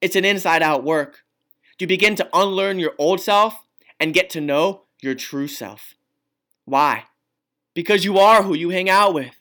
It's 0.01 0.15
an 0.15 0.25
inside 0.25 0.62
out 0.62 0.84
work. 0.84 1.24
You 1.79 1.88
begin 1.88 2.15
to 2.15 2.29
unlearn 2.34 2.79
your 2.79 2.94
old 2.98 3.22
self 3.22 3.56
and 4.00 4.13
get 4.13 4.29
to 4.32 4.41
know 4.41 4.84
your 5.01 5.15
true 5.15 5.48
self. 5.48 5.94
Why? 6.65 7.06
Because 7.74 8.03
you 8.03 8.17
are 8.17 8.44
who 8.44 8.53
you 8.56 8.70
hang 8.70 8.89
out 8.89 9.13
with. 9.13 9.36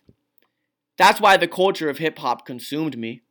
That's 0.99 1.21
why 1.21 1.37
the 1.37 1.49
culture 1.49 1.91
of 1.91 1.99
hip 1.99 2.19
hop 2.19 2.47
consumed 2.47 2.97
me. 2.97 3.23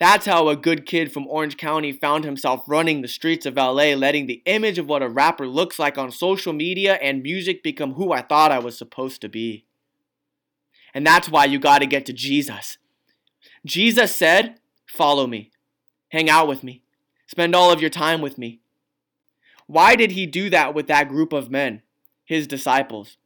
That's 0.00 0.26
how 0.26 0.48
a 0.48 0.56
good 0.56 0.86
kid 0.86 1.12
from 1.12 1.28
Orange 1.28 1.56
County 1.56 1.92
found 1.92 2.24
himself 2.24 2.64
running 2.66 3.00
the 3.00 3.08
streets 3.08 3.46
of 3.46 3.56
LA, 3.56 3.94
letting 3.94 4.26
the 4.26 4.42
image 4.44 4.78
of 4.78 4.88
what 4.88 5.02
a 5.02 5.08
rapper 5.08 5.46
looks 5.46 5.78
like 5.78 5.96
on 5.96 6.10
social 6.10 6.52
media 6.52 6.94
and 6.94 7.22
music 7.22 7.62
become 7.62 7.94
who 7.94 8.12
I 8.12 8.22
thought 8.22 8.50
I 8.50 8.58
was 8.58 8.76
supposed 8.76 9.20
to 9.20 9.28
be. 9.28 9.66
And 10.94 11.04
that's 11.04 11.28
why 11.28 11.44
you 11.44 11.58
got 11.58 11.80
to 11.80 11.86
get 11.86 12.06
to 12.06 12.12
Jesus. 12.12 12.78
Jesus 13.66 14.14
said, 14.14 14.60
Follow 14.86 15.26
me, 15.26 15.50
hang 16.10 16.30
out 16.30 16.46
with 16.46 16.62
me, 16.62 16.82
spend 17.26 17.54
all 17.54 17.72
of 17.72 17.80
your 17.80 17.90
time 17.90 18.20
with 18.20 18.38
me. 18.38 18.60
Why 19.66 19.96
did 19.96 20.12
he 20.12 20.26
do 20.26 20.48
that 20.50 20.74
with 20.74 20.86
that 20.86 21.08
group 21.08 21.32
of 21.32 21.50
men, 21.50 21.82
his 22.24 22.46
disciples? 22.46 23.16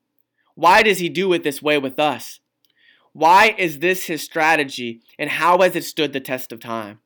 Why 0.55 0.83
does 0.83 0.99
he 0.99 1.09
do 1.09 1.33
it 1.33 1.43
this 1.43 1.61
way 1.61 1.79
with 1.79 1.99
us? 1.99 2.41
Why 3.13 3.55
is 3.59 3.81
this 3.81 4.05
his 4.05 4.23
strategy 4.23 5.03
and 5.19 5.31
how 5.31 5.61
has 5.61 5.77
it 5.77 5.85
stood 5.85 6.13
the 6.13 6.21
test 6.21 6.53
of 6.53 6.61
time? 6.61 7.01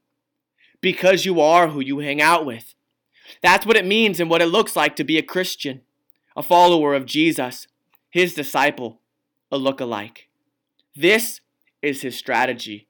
Because 0.81 1.25
you 1.25 1.41
are 1.41 1.69
who 1.69 1.81
you 1.81 1.99
hang 2.01 2.21
out 2.21 2.45
with. 2.45 2.75
That's 3.43 3.65
what 3.65 3.77
it 3.77 3.87
means 3.87 4.21
and 4.21 4.29
what 4.29 4.43
it 4.43 4.47
looks 4.47 4.77
like 4.77 4.97
to 4.97 5.05
be 5.05 5.17
a 5.17 5.23
Christian, 5.23 5.83
a 6.37 6.43
follower 6.43 6.95
of 6.95 7.07
Jesus, 7.07 7.67
his 8.11 8.35
disciple, 8.35 9.01
a 9.51 9.57
look-alike. 9.57 10.29
This 10.95 11.41
is 11.81 12.03
his 12.03 12.17
strategy. 12.17 12.87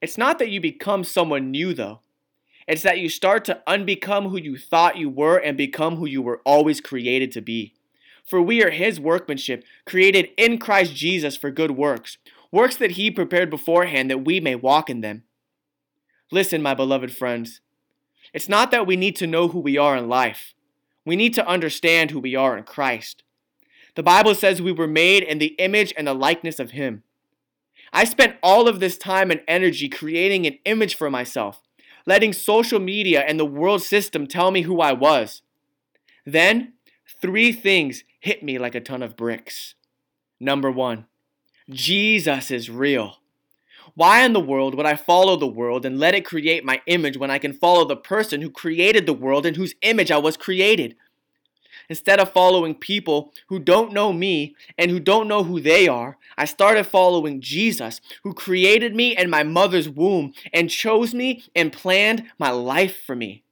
It's 0.00 0.18
not 0.18 0.38
that 0.38 0.50
you 0.50 0.60
become 0.60 1.02
someone 1.04 1.50
new, 1.50 1.74
though. 1.74 2.00
It's 2.66 2.82
that 2.82 2.98
you 2.98 3.08
start 3.08 3.44
to 3.46 3.62
unbecome 3.66 4.30
who 4.30 4.38
you 4.38 4.56
thought 4.56 4.96
you 4.96 5.10
were 5.10 5.36
and 5.36 5.56
become 5.56 5.96
who 5.96 6.06
you 6.06 6.22
were 6.22 6.40
always 6.44 6.80
created 6.80 7.32
to 7.32 7.40
be. 7.40 7.74
For 8.24 8.40
we 8.40 8.62
are 8.62 8.70
his 8.70 8.98
workmanship, 8.98 9.64
created 9.84 10.30
in 10.38 10.58
Christ 10.58 10.94
Jesus 10.94 11.36
for 11.36 11.50
good 11.50 11.72
works, 11.72 12.16
works 12.50 12.76
that 12.76 12.92
he 12.92 13.10
prepared 13.10 13.50
beforehand 13.50 14.10
that 14.10 14.24
we 14.24 14.40
may 14.40 14.54
walk 14.54 14.88
in 14.88 15.02
them. 15.02 15.24
Listen, 16.30 16.62
my 16.62 16.72
beloved 16.72 17.12
friends, 17.14 17.60
it's 18.32 18.48
not 18.48 18.70
that 18.70 18.86
we 18.86 18.96
need 18.96 19.16
to 19.16 19.26
know 19.26 19.48
who 19.48 19.60
we 19.60 19.76
are 19.76 19.96
in 19.96 20.08
life. 20.08 20.54
We 21.04 21.16
need 21.16 21.34
to 21.34 21.46
understand 21.46 22.10
who 22.10 22.20
we 22.20 22.34
are 22.34 22.56
in 22.56 22.64
Christ. 22.64 23.22
The 23.94 24.02
Bible 24.02 24.34
says 24.34 24.62
we 24.62 24.72
were 24.72 24.86
made 24.86 25.22
in 25.22 25.38
the 25.38 25.54
image 25.58 25.92
and 25.96 26.06
the 26.06 26.14
likeness 26.14 26.58
of 26.58 26.70
him. 26.70 27.02
I 27.94 28.04
spent 28.04 28.36
all 28.42 28.68
of 28.68 28.80
this 28.80 28.98
time 28.98 29.30
and 29.30 29.40
energy 29.48 29.88
creating 29.88 30.46
an 30.46 30.58
image 30.66 30.96
for 30.96 31.10
myself 31.10 31.62
letting 32.06 32.32
social 32.32 32.78
media 32.78 33.22
and 33.22 33.38
the 33.38 33.44
world 33.44 33.82
system 33.82 34.26
tell 34.26 34.50
me 34.50 34.62
who 34.62 34.80
I 34.80 34.92
was. 34.92 35.42
Then, 36.24 36.74
three 37.20 37.52
things 37.52 38.04
hit 38.20 38.42
me 38.42 38.58
like 38.58 38.74
a 38.74 38.80
ton 38.80 39.02
of 39.02 39.16
bricks. 39.16 39.74
Number 40.40 40.70
one, 40.70 41.06
Jesus 41.70 42.50
is 42.50 42.70
real. 42.70 43.18
Why 43.94 44.24
in 44.24 44.32
the 44.32 44.40
world 44.40 44.74
would 44.74 44.86
I 44.86 44.96
follow 44.96 45.36
the 45.36 45.46
world 45.46 45.86
and 45.86 45.98
let 45.98 46.14
it 46.14 46.24
create 46.24 46.64
my 46.64 46.82
image 46.86 47.16
when 47.16 47.30
I 47.30 47.38
can 47.38 47.52
follow 47.52 47.84
the 47.84 47.96
person 47.96 48.40
who 48.40 48.50
created 48.50 49.06
the 49.06 49.12
world 49.12 49.46
in 49.46 49.54
whose 49.54 49.74
image 49.82 50.10
I 50.10 50.18
was 50.18 50.36
created? 50.36 50.96
Instead 51.88 52.18
of 52.18 52.32
following 52.32 52.74
people 52.74 53.32
who 53.48 53.58
don't 53.58 53.92
know 53.92 54.12
me 54.12 54.54
and 54.78 54.90
who 54.90 54.98
don't 54.98 55.28
know 55.28 55.44
who 55.44 55.60
they 55.60 55.86
are, 55.86 56.16
I 56.36 56.44
started 56.46 56.84
following 56.84 57.40
Jesus, 57.40 58.00
who 58.22 58.32
created 58.32 58.94
me 58.94 59.16
in 59.16 59.28
my 59.28 59.42
mother's 59.42 59.88
womb 59.88 60.32
and 60.52 60.70
chose 60.70 61.14
me 61.14 61.44
and 61.54 61.72
planned 61.72 62.24
my 62.38 62.50
life 62.50 63.04
for 63.04 63.14
me. 63.14 63.44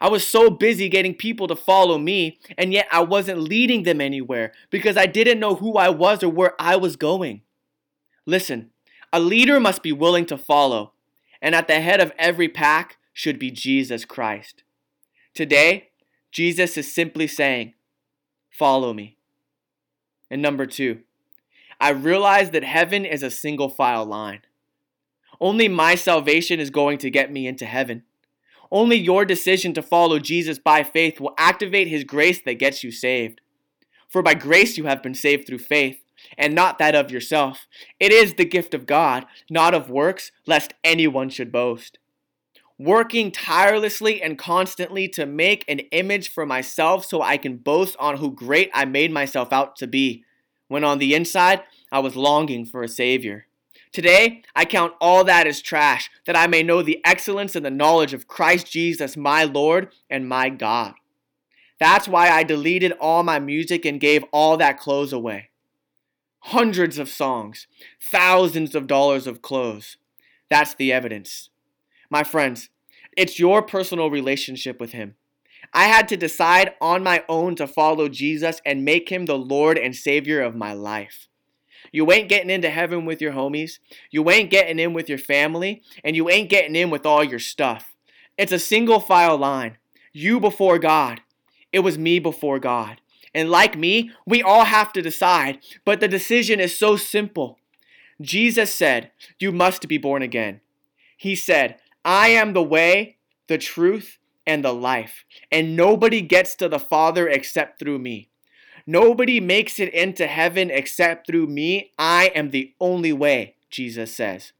I 0.00 0.08
was 0.08 0.26
so 0.26 0.48
busy 0.48 0.88
getting 0.88 1.14
people 1.14 1.46
to 1.48 1.54
follow 1.54 1.98
me, 1.98 2.38
and 2.56 2.72
yet 2.72 2.88
I 2.90 3.00
wasn't 3.00 3.42
leading 3.42 3.82
them 3.82 4.00
anywhere 4.00 4.52
because 4.70 4.96
I 4.96 5.04
didn't 5.06 5.40
know 5.40 5.56
who 5.56 5.74
I 5.76 5.90
was 5.90 6.22
or 6.22 6.30
where 6.30 6.54
I 6.58 6.76
was 6.76 6.96
going. 6.96 7.42
Listen, 8.24 8.70
a 9.12 9.20
leader 9.20 9.60
must 9.60 9.82
be 9.82 9.92
willing 9.92 10.24
to 10.26 10.38
follow, 10.38 10.92
and 11.42 11.54
at 11.54 11.68
the 11.68 11.80
head 11.80 12.00
of 12.00 12.12
every 12.18 12.48
pack 12.48 12.96
should 13.12 13.38
be 13.38 13.50
Jesus 13.50 14.06
Christ. 14.06 14.62
Today, 15.34 15.89
Jesus 16.30 16.76
is 16.76 16.92
simply 16.92 17.26
saying, 17.26 17.74
Follow 18.50 18.92
me. 18.92 19.16
And 20.30 20.42
number 20.42 20.66
two, 20.66 21.00
I 21.80 21.90
realize 21.90 22.50
that 22.50 22.64
heaven 22.64 23.04
is 23.04 23.22
a 23.22 23.30
single 23.30 23.68
file 23.68 24.04
line. 24.04 24.42
Only 25.40 25.68
my 25.68 25.94
salvation 25.94 26.60
is 26.60 26.70
going 26.70 26.98
to 26.98 27.10
get 27.10 27.32
me 27.32 27.46
into 27.46 27.64
heaven. 27.64 28.04
Only 28.70 28.96
your 28.96 29.24
decision 29.24 29.72
to 29.74 29.82
follow 29.82 30.18
Jesus 30.18 30.58
by 30.58 30.82
faith 30.82 31.20
will 31.20 31.34
activate 31.38 31.88
his 31.88 32.04
grace 32.04 32.40
that 32.42 32.58
gets 32.58 32.84
you 32.84 32.92
saved. 32.92 33.40
For 34.08 34.22
by 34.22 34.34
grace 34.34 34.76
you 34.76 34.84
have 34.84 35.02
been 35.02 35.14
saved 35.14 35.46
through 35.46 35.58
faith, 35.58 36.02
and 36.36 36.54
not 36.54 36.78
that 36.78 36.94
of 36.94 37.10
yourself. 37.10 37.66
It 37.98 38.12
is 38.12 38.34
the 38.34 38.44
gift 38.44 38.74
of 38.74 38.86
God, 38.86 39.24
not 39.48 39.72
of 39.72 39.88
works, 39.88 40.30
lest 40.46 40.74
anyone 40.84 41.30
should 41.30 41.50
boast. 41.50 41.98
Working 42.80 43.30
tirelessly 43.30 44.22
and 44.22 44.38
constantly 44.38 45.06
to 45.08 45.26
make 45.26 45.66
an 45.68 45.80
image 45.90 46.30
for 46.30 46.46
myself 46.46 47.04
so 47.04 47.20
I 47.20 47.36
can 47.36 47.58
boast 47.58 47.94
on 48.00 48.16
who 48.16 48.30
great 48.30 48.70
I 48.72 48.86
made 48.86 49.12
myself 49.12 49.52
out 49.52 49.76
to 49.76 49.86
be, 49.86 50.24
when 50.66 50.82
on 50.82 50.98
the 50.98 51.12
inside 51.12 51.62
I 51.92 51.98
was 51.98 52.16
longing 52.16 52.64
for 52.64 52.82
a 52.82 52.88
Savior. 52.88 53.44
Today, 53.92 54.40
I 54.56 54.64
count 54.64 54.94
all 54.98 55.24
that 55.24 55.46
as 55.46 55.60
trash, 55.60 56.08
that 56.24 56.38
I 56.38 56.46
may 56.46 56.62
know 56.62 56.80
the 56.80 57.02
excellence 57.04 57.54
and 57.54 57.66
the 57.66 57.70
knowledge 57.70 58.14
of 58.14 58.26
Christ 58.26 58.72
Jesus, 58.72 59.14
my 59.14 59.44
Lord 59.44 59.92
and 60.08 60.26
my 60.26 60.48
God. 60.48 60.94
That's 61.78 62.08
why 62.08 62.30
I 62.30 62.44
deleted 62.44 62.92
all 62.92 63.22
my 63.22 63.38
music 63.38 63.84
and 63.84 64.00
gave 64.00 64.24
all 64.32 64.56
that 64.56 64.80
clothes 64.80 65.12
away. 65.12 65.50
Hundreds 66.44 66.98
of 66.98 67.10
songs, 67.10 67.66
thousands 68.02 68.74
of 68.74 68.86
dollars 68.86 69.26
of 69.26 69.42
clothes. 69.42 69.98
That's 70.48 70.72
the 70.72 70.94
evidence. 70.94 71.50
My 72.10 72.24
friends, 72.24 72.68
it's 73.16 73.38
your 73.38 73.62
personal 73.62 74.10
relationship 74.10 74.80
with 74.80 74.92
Him. 74.92 75.14
I 75.72 75.84
had 75.84 76.08
to 76.08 76.16
decide 76.16 76.74
on 76.80 77.04
my 77.04 77.24
own 77.28 77.54
to 77.56 77.66
follow 77.66 78.08
Jesus 78.08 78.60
and 78.66 78.84
make 78.84 79.08
Him 79.08 79.26
the 79.26 79.38
Lord 79.38 79.78
and 79.78 79.94
Savior 79.94 80.42
of 80.42 80.56
my 80.56 80.72
life. 80.72 81.28
You 81.92 82.10
ain't 82.12 82.28
getting 82.28 82.50
into 82.50 82.70
heaven 82.70 83.04
with 83.04 83.20
your 83.20 83.32
homies. 83.32 83.78
You 84.10 84.28
ain't 84.30 84.50
getting 84.50 84.78
in 84.78 84.92
with 84.92 85.08
your 85.08 85.18
family. 85.18 85.82
And 86.04 86.16
you 86.16 86.28
ain't 86.28 86.50
getting 86.50 86.76
in 86.76 86.90
with 86.90 87.06
all 87.06 87.24
your 87.24 87.38
stuff. 87.38 87.94
It's 88.36 88.52
a 88.52 88.58
single 88.58 89.00
file 89.00 89.38
line. 89.38 89.78
You 90.12 90.40
before 90.40 90.78
God. 90.78 91.20
It 91.72 91.80
was 91.80 91.98
me 91.98 92.18
before 92.18 92.58
God. 92.58 93.00
And 93.34 93.50
like 93.50 93.78
me, 93.78 94.10
we 94.26 94.42
all 94.42 94.64
have 94.64 94.92
to 94.94 95.02
decide. 95.02 95.60
But 95.84 96.00
the 96.00 96.08
decision 96.08 96.58
is 96.60 96.76
so 96.76 96.96
simple. 96.96 97.58
Jesus 98.20 98.72
said, 98.74 99.12
You 99.38 99.52
must 99.52 99.88
be 99.88 99.98
born 99.98 100.22
again. 100.22 100.60
He 101.16 101.34
said, 101.34 101.76
I 102.04 102.28
am 102.28 102.52
the 102.52 102.62
way, 102.62 103.18
the 103.48 103.58
truth, 103.58 104.18
and 104.46 104.64
the 104.64 104.72
life. 104.74 105.24
And 105.52 105.76
nobody 105.76 106.22
gets 106.22 106.54
to 106.56 106.68
the 106.68 106.78
Father 106.78 107.28
except 107.28 107.78
through 107.78 107.98
me. 107.98 108.30
Nobody 108.86 109.40
makes 109.40 109.78
it 109.78 109.92
into 109.92 110.26
heaven 110.26 110.70
except 110.70 111.26
through 111.26 111.46
me. 111.46 111.92
I 111.98 112.32
am 112.34 112.50
the 112.50 112.74
only 112.80 113.12
way, 113.12 113.54
Jesus 113.70 114.14
says. 114.14 114.52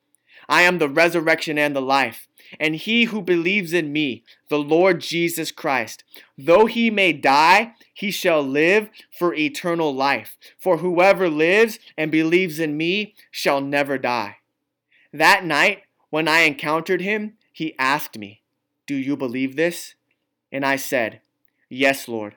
I 0.48 0.62
am 0.62 0.78
the 0.78 0.88
resurrection 0.88 1.58
and 1.58 1.74
the 1.74 1.82
life. 1.82 2.28
And 2.58 2.74
he 2.74 3.04
who 3.04 3.22
believes 3.22 3.72
in 3.72 3.92
me, 3.92 4.24
the 4.48 4.58
Lord 4.58 5.00
Jesus 5.00 5.52
Christ, 5.52 6.02
though 6.36 6.66
he 6.66 6.90
may 6.90 7.12
die, 7.12 7.74
he 7.94 8.10
shall 8.10 8.42
live 8.42 8.90
for 9.16 9.32
eternal 9.34 9.94
life. 9.94 10.36
For 10.58 10.78
whoever 10.78 11.28
lives 11.28 11.78
and 11.96 12.10
believes 12.10 12.58
in 12.58 12.76
me 12.76 13.14
shall 13.30 13.60
never 13.60 13.98
die. 13.98 14.38
That 15.12 15.44
night, 15.44 15.82
when 16.10 16.28
I 16.28 16.40
encountered 16.40 17.00
him, 17.00 17.34
he 17.52 17.74
asked 17.78 18.18
me, 18.18 18.42
Do 18.86 18.94
you 18.94 19.16
believe 19.16 19.56
this? 19.56 19.94
And 20.52 20.64
I 20.64 20.76
said, 20.76 21.20
Yes, 21.68 22.08
Lord. 22.08 22.34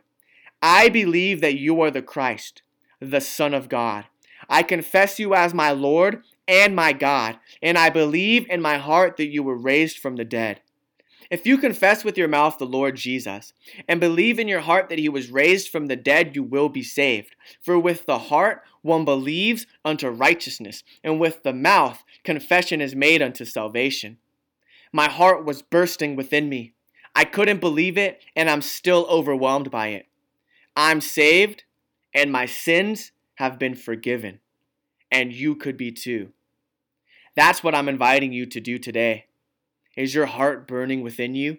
I 0.62 0.90
believe 0.90 1.42
that 1.42 1.58
you 1.58 1.82
are 1.82 1.92
the 1.92 2.02
Christ, 2.02 2.62
the 3.00 3.20
Son 3.20 3.54
of 3.54 3.68
God. 3.68 4.06
I 4.48 4.64
confess 4.64 5.20
you 5.20 5.34
as 5.34 5.54
my 5.54 5.72
Lord 5.72 6.24
and 6.48 6.76
my 6.76 6.94
God, 6.94 7.40
and 7.62 7.78
I 7.78 7.90
believe 7.90 8.50
in 8.50 8.62
my 8.62 8.78
heart 8.78 9.18
that 9.18 9.28
you 9.28 9.44
were 9.44 9.58
raised 9.58 9.98
from 9.98 10.16
the 10.16 10.26
dead. 10.26 10.62
If 11.34 11.48
you 11.48 11.58
confess 11.58 12.04
with 12.04 12.16
your 12.16 12.28
mouth 12.28 12.60
the 12.60 12.68
Lord 12.68 12.96
Jesus, 12.96 13.54
and 13.88 14.00
believe 14.00 14.38
in 14.38 14.48
your 14.48 14.60
heart 14.60 14.90
that 14.90 15.00
he 15.00 15.10
was 15.10 15.32
raised 15.32 15.68
from 15.68 15.88
the 15.88 15.96
dead, 15.96 16.36
you 16.36 16.44
will 16.44 16.70
be 16.70 16.84
saved. 16.84 17.36
For 17.60 17.80
with 17.80 18.06
the 18.06 18.20
heart 18.20 18.62
one 18.84 19.04
believes 19.04 19.66
unto 19.84 20.10
righteousness, 20.10 20.84
and 21.04 21.20
with 21.20 21.42
the 21.42 21.52
mouth 21.52 22.04
confession 22.24 22.82
is 22.82 22.94
made 22.94 23.24
unto 23.24 23.46
salvation. 23.46 24.20
My 24.92 25.10
heart 25.10 25.44
was 25.44 25.64
bursting 25.64 26.16
within 26.16 26.50
me. 26.50 26.76
I 27.16 27.24
couldn't 27.24 27.62
believe 27.62 27.98
it, 27.98 28.22
and 28.36 28.48
I'm 28.48 28.62
still 28.62 29.08
overwhelmed 29.10 29.72
by 29.72 29.88
it. 29.88 30.06
I'm 30.76 31.02
saved 31.02 31.64
and 32.14 32.32
my 32.32 32.46
sins 32.46 33.12
have 33.38 33.58
been 33.58 33.74
forgiven. 33.74 34.40
And 35.12 35.34
you 35.34 35.56
could 35.56 35.78
be 35.78 35.92
too. 35.92 36.32
That's 37.36 37.64
what 37.64 37.74
I'm 37.74 37.90
inviting 37.90 38.34
you 38.34 38.46
to 38.46 38.60
do 38.60 38.78
today. 38.78 39.26
Is 39.96 40.16
your 40.16 40.26
heart 40.26 40.68
burning 40.68 41.02
within 41.02 41.36
you? 41.36 41.58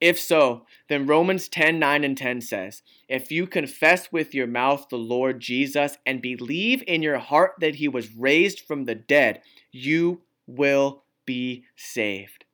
If 0.00 0.20
so, 0.20 0.64
then 0.88 1.06
Romans 1.06 1.48
10 1.48 1.78
9 1.78 2.04
and 2.04 2.16
10 2.16 2.40
says, 2.40 2.82
If 3.08 3.32
you 3.32 3.46
confess 3.46 4.12
with 4.12 4.32
your 4.32 4.46
mouth 4.46 4.86
the 4.88 4.96
Lord 4.96 5.40
Jesus 5.40 5.98
and 6.06 6.22
believe 6.22 6.84
in 6.86 7.02
your 7.02 7.18
heart 7.18 7.54
that 7.60 7.76
he 7.76 7.88
was 7.88 8.14
raised 8.14 8.60
from 8.60 8.84
the 8.84 8.94
dead, 8.94 9.42
you 9.72 10.22
will 10.46 11.02
be 11.26 11.64
saved. 11.76 12.44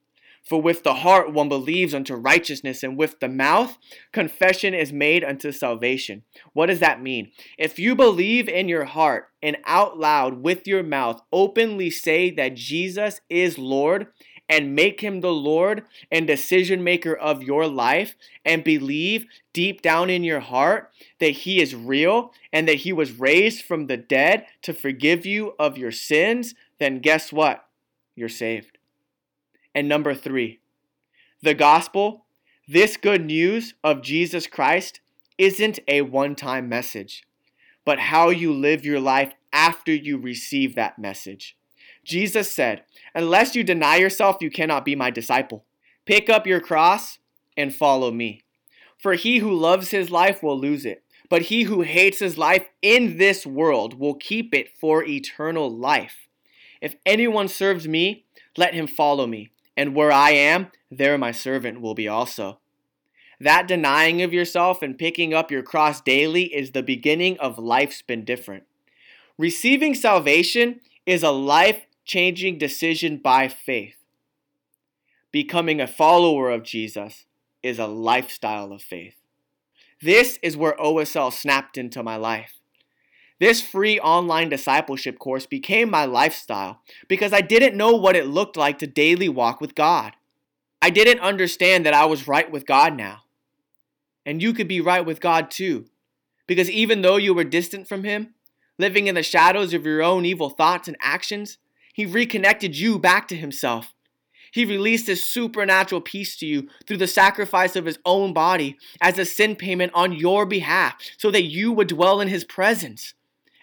For 0.45 0.61
with 0.61 0.83
the 0.83 0.95
heart 0.97 1.33
one 1.33 1.49
believes 1.49 1.95
unto 1.95 2.15
righteousness, 2.15 2.83
and 2.83 2.99
with 2.99 3.19
the 3.19 3.29
mouth 3.29 3.79
confession 4.13 4.75
is 4.75 4.93
made 4.93 5.25
unto 5.25 5.51
salvation. 5.53 6.23
What 6.53 6.67
does 6.67 6.81
that 6.81 7.01
mean? 7.01 7.33
If 7.57 7.79
you 7.79 7.95
believe 7.95 8.47
in 8.47 8.69
your 8.69 8.85
heart 8.85 9.31
and 9.43 9.57
out 9.65 9.99
loud 9.99 10.43
with 10.43 10.67
your 10.67 10.83
mouth 10.83 11.23
openly 11.33 11.89
say 11.89 12.31
that 12.33 12.57
Jesus 12.57 13.23
is 13.31 13.57
Lord, 13.57 14.09
and 14.49 14.75
make 14.75 15.01
him 15.01 15.21
the 15.21 15.33
Lord 15.33 15.85
and 16.11 16.27
decision 16.27 16.85
maker 16.85 17.15
of 17.15 17.43
your 17.43 17.67
life, 17.67 18.15
and 18.45 18.63
believe 18.63 19.27
deep 19.53 19.81
down 19.81 20.11
in 20.11 20.23
your 20.23 20.41
heart 20.41 20.91
that 21.19 21.31
he 21.31 21.61
is 21.61 21.75
real 21.75 22.33
and 22.53 22.69
that 22.69 22.77
he 22.77 22.93
was 22.93 23.19
raised 23.19 23.65
from 23.65 23.87
the 23.87 23.97
dead 23.97 24.47
to 24.63 24.75
forgive 24.75 25.25
you 25.25 25.55
of 25.59 25.79
your 25.79 25.93
sins, 25.93 26.55
then 26.79 26.99
guess 26.99 27.33
what? 27.33 27.67
You're 28.15 28.29
saved. 28.29 28.79
And 29.75 29.89
number 29.89 30.15
three, 30.15 30.61
the 31.43 31.55
gospel, 31.55 32.27
this 32.69 32.97
good 32.97 33.25
news 33.25 33.75
of 33.83 34.03
Jesus 34.03 34.47
Christ, 34.47 35.01
isn't 35.39 35.81
a 35.89 36.03
one 36.03 36.35
time 36.35 36.69
message, 36.69 37.25
but 37.85 37.99
how 37.99 38.31
you 38.31 38.53
live 38.53 38.85
your 38.85 39.01
life 39.01 39.33
after 39.53 39.93
you 39.93 40.17
receive 40.17 40.75
that 40.75 40.99
message. 40.99 41.57
Jesus 42.05 42.51
said, 42.51 42.83
Unless 43.15 43.55
you 43.55 43.63
deny 43.63 43.97
yourself, 43.97 44.39
you 44.41 44.51
cannot 44.51 44.85
be 44.85 44.97
my 44.97 45.11
disciple. 45.11 45.65
Pick 46.05 46.29
up 46.29 46.47
your 46.47 46.61
cross 46.61 47.19
and 47.57 47.75
follow 47.75 48.11
me. 48.11 48.43
For 48.99 49.15
he 49.15 49.39
who 49.39 49.53
loves 49.53 49.91
his 49.91 50.11
life 50.11 50.43
will 50.43 50.59
lose 50.59 50.85
it, 50.85 51.03
but 51.29 51.43
he 51.43 51.65
who 51.65 51.83
hates 51.83 52.19
his 52.19 52.37
life 52.39 52.69
in 52.83 53.19
this 53.19 53.47
world 53.47 53.99
will 53.99 54.15
keep 54.15 54.55
it 54.55 54.77
for 54.79 55.05
eternal 55.05 55.71
life. 55.71 56.29
If 56.81 56.97
anyone 57.07 57.49
serves 57.49 57.87
me, 57.87 58.25
let 58.57 58.75
him 58.75 58.87
follow 58.87 59.27
me 59.27 59.51
and 59.77 59.95
where 59.95 60.13
I 60.13 60.31
am, 60.31 60.69
there 60.91 61.19
my 61.19 61.33
servant 61.33 61.81
will 61.81 61.95
be 61.95 62.09
also. 62.09 62.59
That 63.41 63.67
denying 63.67 64.23
of 64.23 64.33
yourself 64.33 64.83
and 64.83 64.97
picking 64.97 65.35
up 65.35 65.51
your 65.51 65.63
cross 65.63 66.01
daily 66.01 66.55
is 66.55 66.71
the 66.71 66.83
beginning 66.83 67.39
of 67.39 67.59
life's 67.59 68.03
been 68.03 68.25
different. 68.25 68.65
Receiving 69.37 69.95
salvation 69.95 70.81
is 71.05 71.23
a 71.23 71.33
life 71.33 71.87
changing 72.05 72.59
decision 72.59 73.17
by 73.17 73.49
faith. 73.49 73.97
Becoming 75.33 75.81
a 75.81 75.87
follower 75.87 76.51
of 76.51 76.63
Jesus 76.63 77.27
is 77.63 77.79
a 77.79 77.87
lifestyle 77.87 78.73
of 78.73 78.83
faith. 78.83 79.17
This 80.01 80.39
is 80.43 80.57
where 80.57 80.75
OSL 80.75 81.33
snapped 81.33 81.79
into 81.79 82.03
my 82.03 82.17
life. 82.17 82.61
This 83.41 83.61
free 83.61 83.99
online 83.99 84.49
discipleship 84.49 85.19
course 85.19 85.47
became 85.47 85.91
my 85.91 86.05
lifestyle 86.05 86.81
because 87.09 87.33
I 87.33 87.41
didn't 87.41 87.77
know 87.77 87.97
what 87.97 88.17
it 88.17 88.27
looked 88.27 88.57
like 88.57 88.79
to 88.79 88.87
daily 88.87 89.29
walk 89.29 89.61
with 89.61 89.75
God. 89.75 90.13
I 90.81 90.91
didn't 90.91 91.21
understand 91.21 91.85
that 91.85 91.95
I 91.95 92.05
was 92.05 92.29
right 92.29 92.51
with 92.51 92.67
God 92.67 92.97
now. 92.97 93.23
And 94.27 94.43
you 94.43 94.53
could 94.53 94.69
be 94.69 94.81
right 94.81 95.05
with 95.05 95.21
God 95.21 95.51
too. 95.51 95.87
Because 96.47 96.71
even 96.71 97.03
though 97.03 97.17
you 97.17 97.35
were 97.35 97.45
distant 97.45 97.89
from 97.89 98.05
Him, 98.05 98.35
living 98.79 99.07
in 99.07 99.15
the 99.15 99.23
shadows 99.23 99.73
of 99.75 99.85
your 99.85 100.03
own 100.03 100.25
evil 100.25 100.51
thoughts 100.51 100.87
and 100.87 100.97
actions, 101.01 101.59
He 101.95 102.05
reconnected 102.05 102.77
you 102.77 102.99
back 102.99 103.27
to 103.29 103.37
Himself. 103.37 103.95
He 104.55 104.65
released 104.65 105.09
his 105.09 105.29
supernatural 105.29 106.01
peace 106.01 106.37
to 106.37 106.47
you 106.47 106.69
through 106.87 106.99
the 106.99 107.09
sacrifice 107.09 107.75
of 107.75 107.87
his 107.87 107.99
own 108.05 108.33
body 108.33 108.77
as 109.01 109.19
a 109.19 109.25
sin 109.25 109.57
payment 109.57 109.91
on 109.97 110.13
your 110.13 110.47
behalf 110.47 110.95
so 111.17 111.33
that 111.33 111.43
you 111.43 111.73
would 111.73 111.89
dwell 111.89 112.21
in 112.21 112.29
his 112.29 112.45
presence. 112.45 113.15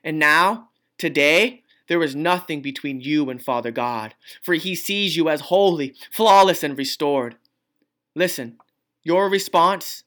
And 0.03 0.19
now, 0.19 0.67
today, 0.97 1.63
there 1.87 2.03
is 2.03 2.13
nothing 2.13 2.61
between 2.61 2.99
you 2.99 3.29
and 3.29 3.41
Father 3.41 3.71
God, 3.71 4.15
for 4.41 4.53
he 4.53 4.75
sees 4.75 5.15
you 5.15 5.29
as 5.29 5.41
holy, 5.41 5.95
flawless, 6.11 6.61
and 6.61 6.77
restored. 6.77 7.37
Listen, 8.13 8.57
your 9.01 9.29
response 9.29 10.03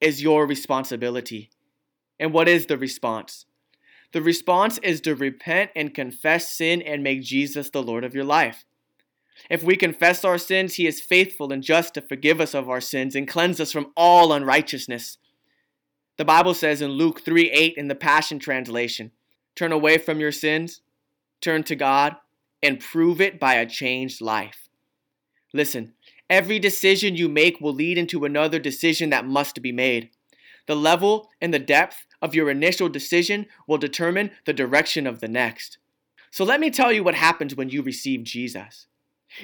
is 0.00 0.20
your 0.20 0.48
responsibility. 0.48 1.48
And 2.18 2.32
what 2.32 2.48
is 2.48 2.66
the 2.66 2.76
response? 2.76 3.46
The 4.14 4.22
response 4.22 4.78
is 4.78 5.00
to 5.00 5.16
repent 5.16 5.72
and 5.74 5.92
confess 5.92 6.48
sin 6.48 6.80
and 6.80 7.02
make 7.02 7.22
Jesus 7.22 7.68
the 7.68 7.82
Lord 7.82 8.04
of 8.04 8.14
your 8.14 8.22
life. 8.22 8.64
If 9.50 9.64
we 9.64 9.74
confess 9.74 10.24
our 10.24 10.38
sins, 10.38 10.76
he 10.76 10.86
is 10.86 11.00
faithful 11.00 11.52
and 11.52 11.64
just 11.64 11.94
to 11.94 12.00
forgive 12.00 12.40
us 12.40 12.54
of 12.54 12.70
our 12.70 12.80
sins 12.80 13.16
and 13.16 13.26
cleanse 13.26 13.60
us 13.60 13.72
from 13.72 13.90
all 13.96 14.32
unrighteousness. 14.32 15.18
The 16.16 16.24
Bible 16.24 16.54
says 16.54 16.80
in 16.80 16.92
Luke 16.92 17.22
3 17.24 17.50
8 17.50 17.74
in 17.76 17.88
the 17.88 17.96
Passion 17.96 18.38
Translation 18.38 19.10
turn 19.56 19.72
away 19.72 19.98
from 19.98 20.20
your 20.20 20.30
sins, 20.30 20.80
turn 21.40 21.64
to 21.64 21.74
God, 21.74 22.14
and 22.62 22.78
prove 22.78 23.20
it 23.20 23.40
by 23.40 23.54
a 23.54 23.66
changed 23.66 24.20
life. 24.20 24.68
Listen, 25.52 25.94
every 26.30 26.60
decision 26.60 27.16
you 27.16 27.28
make 27.28 27.60
will 27.60 27.74
lead 27.74 27.98
into 27.98 28.24
another 28.24 28.60
decision 28.60 29.10
that 29.10 29.26
must 29.26 29.60
be 29.60 29.72
made. 29.72 30.10
The 30.68 30.76
level 30.76 31.30
and 31.40 31.52
the 31.52 31.58
depth 31.58 32.06
of 32.24 32.34
your 32.34 32.48
initial 32.48 32.88
decision 32.88 33.44
will 33.68 33.76
determine 33.76 34.30
the 34.46 34.54
direction 34.54 35.06
of 35.06 35.20
the 35.20 35.28
next. 35.28 35.76
So 36.30 36.42
let 36.42 36.58
me 36.58 36.70
tell 36.70 36.90
you 36.90 37.04
what 37.04 37.14
happens 37.14 37.54
when 37.54 37.68
you 37.68 37.82
receive 37.82 38.24
Jesus. 38.24 38.86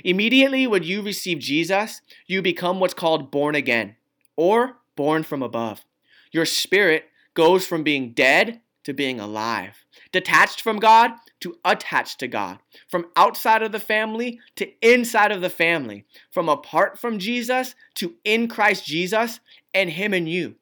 Immediately 0.02 0.66
when 0.66 0.82
you 0.82 1.02
receive 1.02 1.40
Jesus, 1.40 2.00
you 2.26 2.40
become 2.40 2.80
what's 2.80 2.94
called 2.94 3.30
born 3.30 3.54
again 3.54 3.96
or 4.34 4.78
born 4.96 5.24
from 5.24 5.42
above. 5.42 5.84
Your 6.32 6.46
spirit 6.46 7.04
goes 7.34 7.66
from 7.66 7.82
being 7.82 8.12
dead 8.12 8.62
to 8.84 8.94
being 8.94 9.20
alive, 9.20 9.84
detached 10.10 10.62
from 10.62 10.78
God 10.78 11.10
to 11.40 11.56
attached 11.66 12.18
to 12.20 12.28
God, 12.28 12.60
from 12.88 13.08
outside 13.14 13.62
of 13.62 13.72
the 13.72 13.78
family 13.78 14.40
to 14.56 14.70
inside 14.80 15.32
of 15.32 15.42
the 15.42 15.50
family, 15.50 16.06
from 16.30 16.48
apart 16.48 16.98
from 16.98 17.18
Jesus 17.18 17.74
to 17.96 18.14
in 18.24 18.48
Christ 18.48 18.86
Jesus 18.86 19.40
and 19.74 19.90
Him 19.90 20.14
and 20.14 20.26
you. 20.26 20.54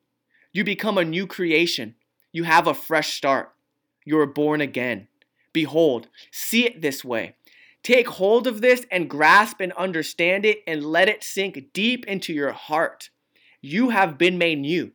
You 0.53 0.65
become 0.65 0.99
a 0.99 1.05
new 1.05 1.27
creation. 1.27 1.95
You 2.33 2.45
have 2.45 2.67
a 2.67 2.75
fresh 2.75 3.15
start. 3.15 3.53
You 4.05 4.19
are 4.19 4.27
born 4.27 4.61
again. 4.61 5.09
Behold, 5.53 6.09
see 6.31 6.67
it 6.67 6.83
this 6.83 7.05
way. 7.05 7.35
Take 7.83 8.09
hold 8.09 8.47
of 8.47 8.61
this 8.61 8.85
and 8.91 9.09
grasp 9.09 9.61
and 9.61 9.73
understand 9.73 10.45
it 10.45 10.63
and 10.67 10.85
let 10.85 11.09
it 11.09 11.25
sink 11.25 11.73
deep 11.73 12.07
into 12.07 12.33
your 12.33 12.53
heart. 12.53 13.11
You 13.61 13.91
have 13.91 14.19
been 14.19 14.39
made 14.39 14.59
new. 14.59 14.93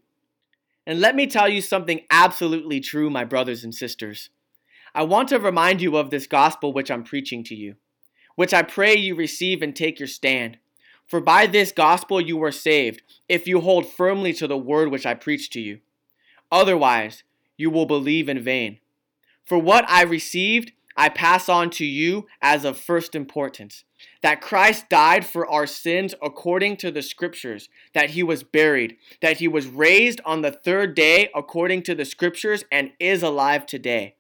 And 0.86 1.00
let 1.00 1.16
me 1.16 1.28
tell 1.28 1.48
you 1.48 1.62
something 1.62 2.02
absolutely 2.10 2.80
true, 2.80 3.10
my 3.10 3.24
brothers 3.24 3.64
and 3.64 3.74
sisters. 3.74 4.30
I 4.94 5.04
want 5.04 5.30
to 5.30 5.40
remind 5.40 5.82
you 5.82 5.98
of 5.98 6.10
this 6.10 6.28
gospel 6.28 6.74
which 6.74 6.92
I'm 6.92 7.04
preaching 7.04 7.44
to 7.46 7.56
you, 7.56 7.76
which 8.36 8.54
I 8.54 8.62
pray 8.62 8.96
you 8.96 9.16
receive 9.16 9.62
and 9.62 9.76
take 9.76 10.00
your 10.00 10.08
stand. 10.08 10.58
For 11.08 11.20
by 11.20 11.48
this 11.48 11.72
gospel 11.72 12.22
you 12.22 12.42
are 12.44 12.52
saved, 12.52 13.02
if 13.28 13.48
you 13.48 13.62
hold 13.62 13.88
firmly 13.88 14.34
to 14.34 14.48
the 14.48 14.58
word 14.58 14.92
which 14.92 15.06
I 15.06 15.14
preach 15.14 15.50
to 15.52 15.62
you. 15.62 15.80
Otherwise, 16.54 17.24
you 17.58 17.72
will 17.72 17.88
believe 17.88 18.30
in 18.30 18.40
vain. 18.40 18.78
For 19.44 19.58
what 19.58 19.90
I 19.90 20.04
received, 20.04 20.72
I 20.96 21.10
pass 21.10 21.50
on 21.50 21.72
to 21.72 21.86
you 21.86 22.28
as 22.44 22.64
of 22.64 22.78
first 22.78 23.16
importance 23.16 23.84
that 24.22 24.42
Christ 24.42 24.88
died 24.90 25.26
for 25.26 25.50
our 25.50 25.66
sins 25.66 26.14
according 26.22 26.78
to 26.78 26.92
the 26.92 27.02
scriptures, 27.02 27.70
that 27.94 28.12
he 28.12 28.22
was 28.22 28.44
buried, 28.44 28.98
that 29.22 29.38
he 29.38 29.48
was 29.48 29.66
raised 29.66 30.22
on 30.26 30.42
the 30.42 30.52
third 30.52 30.94
day 30.94 31.30
according 31.34 31.82
to 31.84 31.96
the 31.96 32.06
scriptures, 32.06 32.64
and 32.72 32.92
is 33.00 33.24
alive 33.24 33.66
today. 33.66 34.16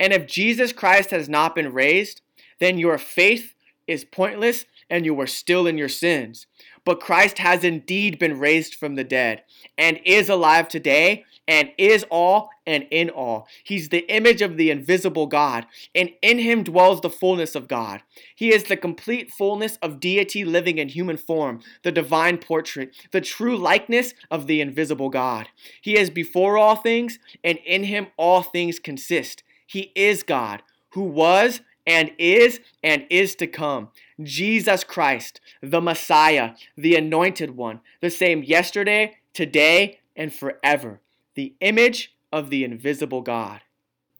And 0.00 0.12
if 0.12 0.26
Jesus 0.26 0.72
Christ 0.72 1.10
has 1.10 1.28
not 1.28 1.54
been 1.54 1.72
raised, 1.72 2.22
then 2.58 2.78
your 2.78 2.96
faith 2.96 3.54
is 3.86 4.04
pointless 4.04 4.64
and 4.88 5.04
you 5.04 5.20
are 5.20 5.26
still 5.26 5.66
in 5.66 5.76
your 5.76 5.88
sins. 5.88 6.46
But 6.84 7.00
Christ 7.00 7.38
has 7.38 7.64
indeed 7.64 8.18
been 8.18 8.38
raised 8.38 8.74
from 8.74 8.94
the 8.94 9.04
dead 9.04 9.42
and 9.76 10.00
is 10.04 10.28
alive 10.28 10.68
today 10.68 11.24
and 11.48 11.72
is 11.78 12.04
all 12.10 12.50
and 12.66 12.86
in 12.90 13.08
all. 13.08 13.48
He's 13.64 13.88
the 13.88 14.06
image 14.14 14.42
of 14.42 14.58
the 14.58 14.70
invisible 14.70 15.26
God, 15.26 15.66
and 15.94 16.10
in 16.20 16.38
him 16.38 16.62
dwells 16.62 17.00
the 17.00 17.08
fullness 17.08 17.54
of 17.54 17.66
God. 17.66 18.02
He 18.36 18.52
is 18.52 18.64
the 18.64 18.76
complete 18.76 19.32
fullness 19.32 19.78
of 19.78 19.98
deity 19.98 20.44
living 20.44 20.76
in 20.76 20.90
human 20.90 21.16
form, 21.16 21.60
the 21.82 21.90
divine 21.90 22.36
portrait, 22.36 22.94
the 23.10 23.22
true 23.22 23.56
likeness 23.56 24.12
of 24.30 24.46
the 24.46 24.60
invisible 24.60 25.08
God. 25.08 25.48
He 25.80 25.96
is 25.98 26.10
before 26.10 26.58
all 26.58 26.76
things, 26.76 27.18
and 27.42 27.58
in 27.64 27.84
him 27.84 28.08
all 28.18 28.42
things 28.42 28.78
consist. 28.78 29.42
He 29.66 29.90
is 29.94 30.22
God, 30.22 30.62
who 30.90 31.02
was 31.02 31.62
and 31.86 32.12
is 32.18 32.60
and 32.82 33.06
is 33.08 33.34
to 33.36 33.46
come. 33.46 33.88
Jesus 34.22 34.84
Christ, 34.84 35.40
the 35.62 35.80
Messiah, 35.80 36.50
the 36.76 36.96
anointed 36.96 37.56
one, 37.56 37.80
the 38.02 38.10
same 38.10 38.42
yesterday, 38.42 39.16
today, 39.32 40.00
and 40.14 40.30
forever 40.30 41.00
the 41.38 41.54
image 41.60 42.16
of 42.32 42.50
the 42.50 42.64
invisible 42.64 43.20
God. 43.22 43.60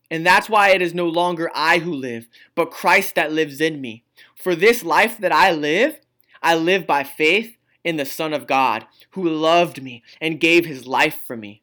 And 0.09 0.25
that's 0.25 0.49
why 0.49 0.71
it 0.71 0.81
is 0.81 0.95
no 0.95 1.09
longer 1.09 1.51
I 1.53 1.79
who 1.79 1.93
live, 1.93 2.29
but 2.55 2.71
Christ 2.71 3.17
that 3.17 3.33
lives 3.33 3.61
in 3.61 3.81
me. 3.81 4.05
For 4.37 4.55
this 4.55 4.85
life 4.85 5.19
that 5.19 5.33
I 5.33 5.51
live, 5.51 5.99
I 6.45 6.55
live 6.55 6.87
by 6.87 7.03
faith 7.03 7.57
in 7.83 7.97
the 7.97 8.07
Son 8.07 8.33
of 8.33 8.47
God, 8.47 8.87
who 9.11 9.29
loved 9.29 9.83
me 9.83 10.05
and 10.21 10.39
gave 10.39 10.65
his 10.65 10.87
life 10.87 11.21
for 11.27 11.37
me. 11.37 11.63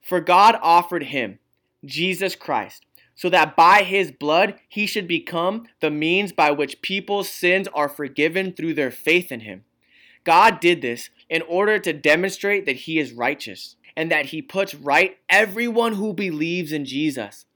For 0.00 0.20
God 0.22 0.58
offered 0.62 1.02
him, 1.02 1.38
Jesus 1.84 2.34
Christ, 2.34 2.86
so 3.14 3.28
that 3.28 3.54
by 3.54 3.82
his 3.82 4.10
blood 4.10 4.54
he 4.70 4.86
should 4.86 5.06
become 5.06 5.66
the 5.80 5.90
means 5.90 6.32
by 6.32 6.50
which 6.50 6.80
people's 6.80 7.28
sins 7.28 7.68
are 7.74 7.90
forgiven 7.90 8.54
through 8.54 8.72
their 8.72 8.90
faith 8.90 9.30
in 9.30 9.40
him. 9.40 9.64
God 10.24 10.60
did 10.60 10.80
this 10.80 11.10
in 11.28 11.42
order 11.42 11.78
to 11.78 11.92
demonstrate 11.92 12.64
that 12.64 12.76
he 12.76 12.98
is 12.98 13.12
righteous 13.12 13.76
and 13.96 14.10
that 14.10 14.26
he 14.26 14.42
puts 14.42 14.74
right 14.74 15.18
everyone 15.28 15.94
who 15.94 16.12
believes 16.12 16.72
in 16.72 16.84
Jesus. 16.84 17.46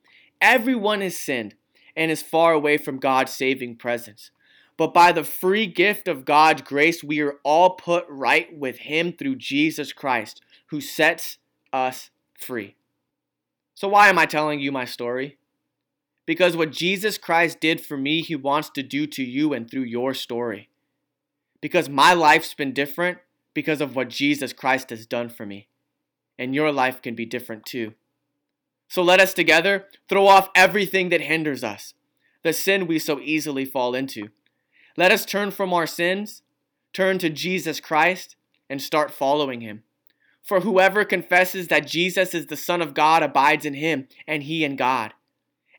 Everyone 0.40 1.00
has 1.00 1.18
sinned 1.18 1.54
and 1.96 2.10
is 2.10 2.22
far 2.22 2.52
away 2.52 2.78
from 2.78 2.98
God's 2.98 3.32
saving 3.32 3.76
presence. 3.76 4.30
But 4.76 4.94
by 4.94 5.10
the 5.10 5.24
free 5.24 5.66
gift 5.66 6.06
of 6.06 6.24
God's 6.24 6.62
grace, 6.62 7.02
we 7.02 7.20
are 7.20 7.38
all 7.42 7.70
put 7.70 8.04
right 8.08 8.56
with 8.56 8.78
him 8.78 9.12
through 9.12 9.36
Jesus 9.36 9.92
Christ, 9.92 10.40
who 10.66 10.80
sets 10.80 11.38
us 11.72 12.10
free. 12.38 12.76
So, 13.74 13.88
why 13.88 14.08
am 14.08 14.18
I 14.18 14.26
telling 14.26 14.60
you 14.60 14.70
my 14.70 14.84
story? 14.84 15.36
Because 16.26 16.56
what 16.56 16.70
Jesus 16.70 17.18
Christ 17.18 17.58
did 17.58 17.80
for 17.80 17.96
me, 17.96 18.20
he 18.20 18.36
wants 18.36 18.70
to 18.70 18.82
do 18.82 19.06
to 19.08 19.24
you 19.24 19.52
and 19.52 19.68
through 19.68 19.82
your 19.82 20.14
story. 20.14 20.68
Because 21.60 21.88
my 21.88 22.12
life's 22.12 22.54
been 22.54 22.72
different 22.72 23.18
because 23.54 23.80
of 23.80 23.96
what 23.96 24.10
Jesus 24.10 24.52
Christ 24.52 24.90
has 24.90 25.06
done 25.06 25.28
for 25.28 25.44
me 25.44 25.68
and 26.38 26.54
your 26.54 26.72
life 26.72 27.02
can 27.02 27.14
be 27.14 27.26
different 27.26 27.66
too. 27.66 27.94
So 28.88 29.02
let 29.02 29.20
us 29.20 29.34
together 29.34 29.86
throw 30.08 30.26
off 30.26 30.50
everything 30.54 31.10
that 31.10 31.20
hinders 31.20 31.62
us, 31.62 31.94
the 32.42 32.52
sin 32.52 32.86
we 32.86 32.98
so 32.98 33.20
easily 33.20 33.64
fall 33.64 33.94
into. 33.94 34.28
Let 34.96 35.12
us 35.12 35.26
turn 35.26 35.50
from 35.50 35.74
our 35.74 35.86
sins, 35.86 36.42
turn 36.92 37.18
to 37.18 37.28
Jesus 37.28 37.80
Christ, 37.80 38.36
and 38.70 38.80
start 38.80 39.10
following 39.10 39.60
him. 39.60 39.82
For 40.42 40.60
whoever 40.60 41.04
confesses 41.04 41.68
that 41.68 41.86
Jesus 41.86 42.32
is 42.32 42.46
the 42.46 42.56
Son 42.56 42.80
of 42.80 42.94
God 42.94 43.22
abides 43.22 43.66
in 43.66 43.74
him, 43.74 44.08
and 44.26 44.42
he 44.42 44.64
in 44.64 44.76
God. 44.76 45.12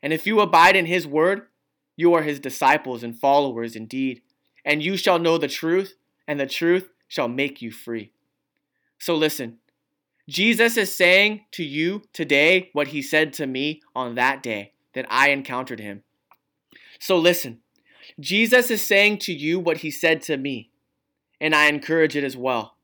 And 0.02 0.12
if 0.12 0.26
you 0.26 0.40
abide 0.40 0.76
in 0.76 0.86
his 0.86 1.06
word, 1.06 1.48
you 1.96 2.14
are 2.14 2.22
his 2.22 2.38
disciples 2.38 3.02
and 3.02 3.18
followers 3.18 3.74
indeed. 3.74 4.22
And 4.64 4.82
you 4.82 4.96
shall 4.96 5.18
know 5.18 5.38
the 5.38 5.48
truth, 5.48 5.96
and 6.28 6.38
the 6.38 6.46
truth 6.46 6.88
shall 7.08 7.28
make 7.28 7.60
you 7.60 7.72
free. 7.72 8.12
So 8.98 9.16
listen, 9.16 9.58
Jesus 10.28 10.76
is 10.76 10.94
saying 10.94 11.46
to 11.52 11.64
you 11.64 12.02
today 12.12 12.70
what 12.72 12.88
he 12.88 13.02
said 13.02 13.32
to 13.34 13.46
me 13.46 13.80
on 13.94 14.14
that 14.14 14.42
day 14.42 14.72
that 14.94 15.06
I 15.08 15.30
encountered 15.30 15.80
him. 15.80 16.02
So 16.98 17.16
listen, 17.16 17.60
Jesus 18.18 18.70
is 18.70 18.84
saying 18.84 19.18
to 19.18 19.32
you 19.32 19.58
what 19.58 19.78
he 19.78 19.90
said 19.90 20.22
to 20.22 20.36
me, 20.36 20.70
and 21.40 21.54
I 21.54 21.66
encourage 21.66 22.16
it 22.16 22.24
as 22.24 22.36
well. 22.36 22.76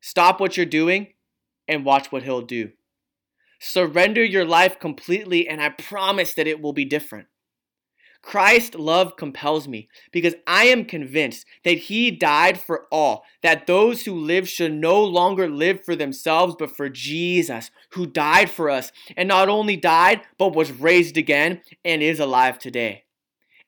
Stop 0.00 0.40
what 0.40 0.56
you're 0.56 0.66
doing 0.66 1.08
and 1.68 1.84
watch 1.84 2.10
what 2.10 2.22
he'll 2.22 2.42
do. 2.42 2.72
Surrender 3.58 4.24
your 4.24 4.44
life 4.44 4.78
completely, 4.78 5.48
and 5.48 5.60
I 5.60 5.70
promise 5.70 6.34
that 6.34 6.46
it 6.46 6.60
will 6.60 6.72
be 6.72 6.84
different. 6.84 7.26
Christ's 8.22 8.76
love 8.76 9.16
compels 9.16 9.68
me 9.68 9.88
because 10.12 10.34
I 10.46 10.64
am 10.64 10.84
convinced 10.84 11.46
that 11.64 11.78
he 11.78 12.10
died 12.10 12.58
for 12.58 12.86
all, 12.90 13.24
that 13.42 13.66
those 13.66 14.04
who 14.04 14.14
live 14.14 14.48
should 14.48 14.72
no 14.72 15.02
longer 15.02 15.48
live 15.48 15.84
for 15.84 15.94
themselves, 15.94 16.56
but 16.58 16.74
for 16.74 16.88
Jesus, 16.88 17.70
who 17.90 18.06
died 18.06 18.50
for 18.50 18.68
us, 18.68 18.92
and 19.16 19.28
not 19.28 19.48
only 19.48 19.76
died, 19.76 20.22
but 20.38 20.54
was 20.54 20.72
raised 20.72 21.16
again 21.16 21.62
and 21.84 22.02
is 22.02 22.20
alive 22.20 22.58
today. 22.58 23.04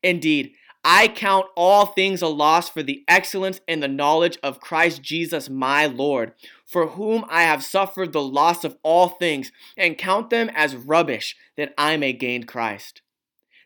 Indeed, 0.03 0.53
I 0.85 1.09
count 1.09 1.47
all 1.57 1.87
things 1.87 2.23
a 2.23 2.29
loss 2.29 2.71
for 2.71 2.83
the 2.83 3.05
excellence 3.09 3.61
and 3.67 3.83
the 3.83 3.89
knowledge 3.89 4.39
of 4.43 4.61
Christ 4.61 5.03
Jesus 5.03 5.51
my 5.51 5.87
Lord, 5.87 6.33
for 6.65 6.89
whom 6.89 7.25
I 7.29 7.43
have 7.43 7.65
suffered 7.65 8.13
the 8.13 8.23
loss 8.23 8.65
of 8.65 8.77
all 8.83 9.09
things, 9.09 9.51
and 9.77 9.99
count 9.99 10.31
them 10.31 10.51
as 10.55 10.77
rubbish, 10.77 11.37
that 11.57 11.75
I 11.77 11.97
may 11.97 12.13
gain 12.13 12.45
Christ, 12.45 13.03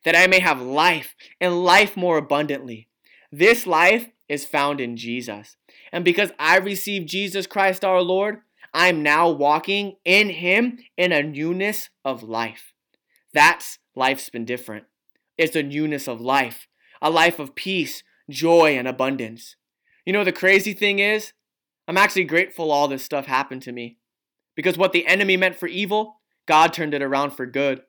that 0.04 0.16
I 0.16 0.26
may 0.26 0.40
have 0.40 0.60
life, 0.60 1.14
and 1.40 1.64
life 1.64 1.96
more 1.96 2.18
abundantly. 2.18 2.88
This 3.30 3.66
life 3.66 4.08
is 4.28 4.44
found 4.44 4.80
in 4.80 4.96
Jesus. 4.96 5.56
And 5.92 6.04
because 6.04 6.32
I 6.38 6.58
received 6.58 7.08
Jesus 7.08 7.46
Christ 7.46 7.84
our 7.84 8.02
Lord, 8.02 8.38
I'm 8.74 9.02
now 9.02 9.28
walking 9.28 9.96
in 10.04 10.30
Him 10.30 10.78
in 10.96 11.12
a 11.12 11.22
newness 11.22 11.90
of 12.04 12.22
life. 12.22 12.72
That's 13.32 13.78
life's 13.94 14.30
been 14.30 14.44
different. 14.44 14.84
It's 15.38 15.56
a 15.56 15.62
newness 15.62 16.08
of 16.08 16.20
life 16.20 16.66
a 17.02 17.10
life 17.10 17.40
of 17.40 17.54
peace, 17.54 18.04
joy, 18.30 18.78
and 18.78 18.86
abundance. 18.86 19.56
You 20.06 20.12
know, 20.12 20.24
the 20.24 20.32
crazy 20.32 20.72
thing 20.72 21.00
is, 21.00 21.32
I'm 21.88 21.98
actually 21.98 22.24
grateful 22.24 22.70
all 22.70 22.86
this 22.86 23.04
stuff 23.04 23.26
happened 23.26 23.62
to 23.62 23.72
me. 23.72 23.98
Because 24.54 24.78
what 24.78 24.92
the 24.92 25.06
enemy 25.06 25.36
meant 25.36 25.56
for 25.56 25.66
evil, 25.66 26.20
God 26.46 26.72
turned 26.72 26.94
it 26.94 27.02
around 27.02 27.32
for 27.32 27.44
good. 27.44 27.82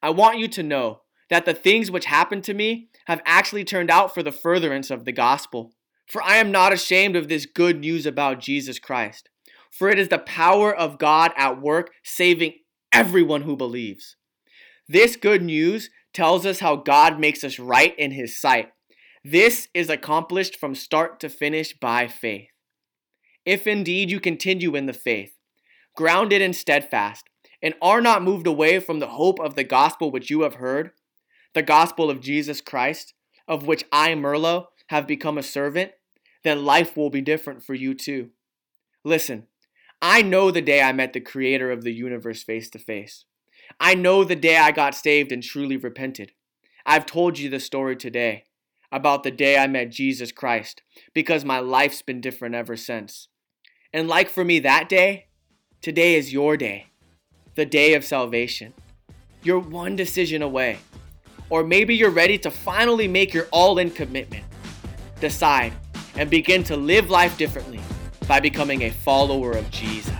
I 0.00 0.10
want 0.10 0.38
you 0.38 0.46
to 0.48 0.62
know 0.62 1.00
that 1.30 1.44
the 1.44 1.54
things 1.54 1.90
which 1.90 2.06
happened 2.06 2.44
to 2.44 2.54
me 2.54 2.88
have 3.06 3.22
actually 3.24 3.64
turned 3.64 3.90
out 3.90 4.14
for 4.14 4.22
the 4.22 4.32
furtherance 4.32 4.90
of 4.90 5.04
the 5.04 5.12
gospel. 5.12 5.72
For 6.06 6.22
I 6.22 6.36
am 6.36 6.52
not 6.52 6.72
ashamed 6.72 7.16
of 7.16 7.28
this 7.28 7.46
good 7.46 7.80
news 7.80 8.06
about 8.06 8.40
Jesus 8.40 8.78
Christ. 8.78 9.28
For 9.70 9.88
it 9.88 9.98
is 9.98 10.08
the 10.08 10.18
power 10.18 10.74
of 10.74 10.98
God 10.98 11.32
at 11.36 11.60
work, 11.60 11.90
saving 12.04 12.54
everyone 12.92 13.42
who 13.42 13.56
believes. 13.56 14.16
This 14.88 15.16
good 15.16 15.42
news 15.42 15.90
tells 16.14 16.46
us 16.46 16.60
how 16.60 16.76
God 16.76 17.18
makes 17.18 17.44
us 17.44 17.58
right 17.58 17.96
in 17.98 18.12
His 18.12 18.40
sight. 18.40 18.70
This 19.24 19.68
is 19.74 19.90
accomplished 19.90 20.56
from 20.56 20.74
start 20.74 21.18
to 21.20 21.28
finish 21.28 21.76
by 21.76 22.06
faith. 22.06 22.48
If 23.44 23.66
indeed 23.66 24.10
you 24.10 24.20
continue 24.20 24.76
in 24.76 24.86
the 24.86 24.92
faith, 24.92 25.32
grounded 25.96 26.40
and 26.40 26.54
steadfast, 26.54 27.24
and 27.60 27.74
are 27.82 28.00
not 28.00 28.22
moved 28.22 28.46
away 28.46 28.78
from 28.78 29.00
the 29.00 29.08
hope 29.08 29.40
of 29.40 29.56
the 29.56 29.64
gospel 29.64 30.10
which 30.10 30.30
you 30.30 30.42
have 30.42 30.54
heard, 30.54 30.92
the 31.56 31.62
gospel 31.62 32.10
of 32.10 32.20
Jesus 32.20 32.60
Christ, 32.60 33.14
of 33.48 33.66
which 33.66 33.82
I, 33.90 34.10
Merlo, 34.12 34.66
have 34.88 35.06
become 35.06 35.38
a 35.38 35.42
servant, 35.42 35.92
then 36.44 36.66
life 36.66 36.98
will 36.98 37.08
be 37.08 37.22
different 37.22 37.62
for 37.62 37.72
you 37.72 37.94
too. 37.94 38.28
Listen, 39.04 39.46
I 40.02 40.20
know 40.20 40.50
the 40.50 40.60
day 40.60 40.82
I 40.82 40.92
met 40.92 41.14
the 41.14 41.20
creator 41.20 41.70
of 41.70 41.82
the 41.82 41.94
universe 41.94 42.42
face 42.42 42.68
to 42.70 42.78
face. 42.78 43.24
I 43.80 43.94
know 43.94 44.22
the 44.22 44.36
day 44.36 44.58
I 44.58 44.70
got 44.70 44.94
saved 44.94 45.32
and 45.32 45.42
truly 45.42 45.78
repented. 45.78 46.32
I've 46.84 47.06
told 47.06 47.38
you 47.38 47.48
the 47.48 47.58
story 47.58 47.96
today 47.96 48.44
about 48.92 49.22
the 49.22 49.30
day 49.30 49.56
I 49.56 49.66
met 49.66 49.90
Jesus 49.90 50.32
Christ 50.32 50.82
because 51.14 51.42
my 51.42 51.60
life's 51.60 52.02
been 52.02 52.20
different 52.20 52.54
ever 52.54 52.76
since. 52.76 53.28
And 53.94 54.08
like 54.08 54.28
for 54.28 54.44
me 54.44 54.58
that 54.58 54.90
day, 54.90 55.28
today 55.80 56.16
is 56.16 56.34
your 56.34 56.58
day, 56.58 56.88
the 57.54 57.64
day 57.64 57.94
of 57.94 58.04
salvation. 58.04 58.74
You're 59.42 59.58
one 59.58 59.96
decision 59.96 60.42
away. 60.42 60.80
Or 61.50 61.62
maybe 61.62 61.94
you're 61.94 62.10
ready 62.10 62.38
to 62.38 62.50
finally 62.50 63.08
make 63.08 63.32
your 63.32 63.46
all 63.50 63.78
in 63.78 63.90
commitment. 63.90 64.44
Decide 65.20 65.72
and 66.16 66.28
begin 66.28 66.64
to 66.64 66.76
live 66.76 67.10
life 67.10 67.36
differently 67.38 67.80
by 68.26 68.40
becoming 68.40 68.82
a 68.82 68.90
follower 68.90 69.52
of 69.52 69.70
Jesus. 69.70 70.14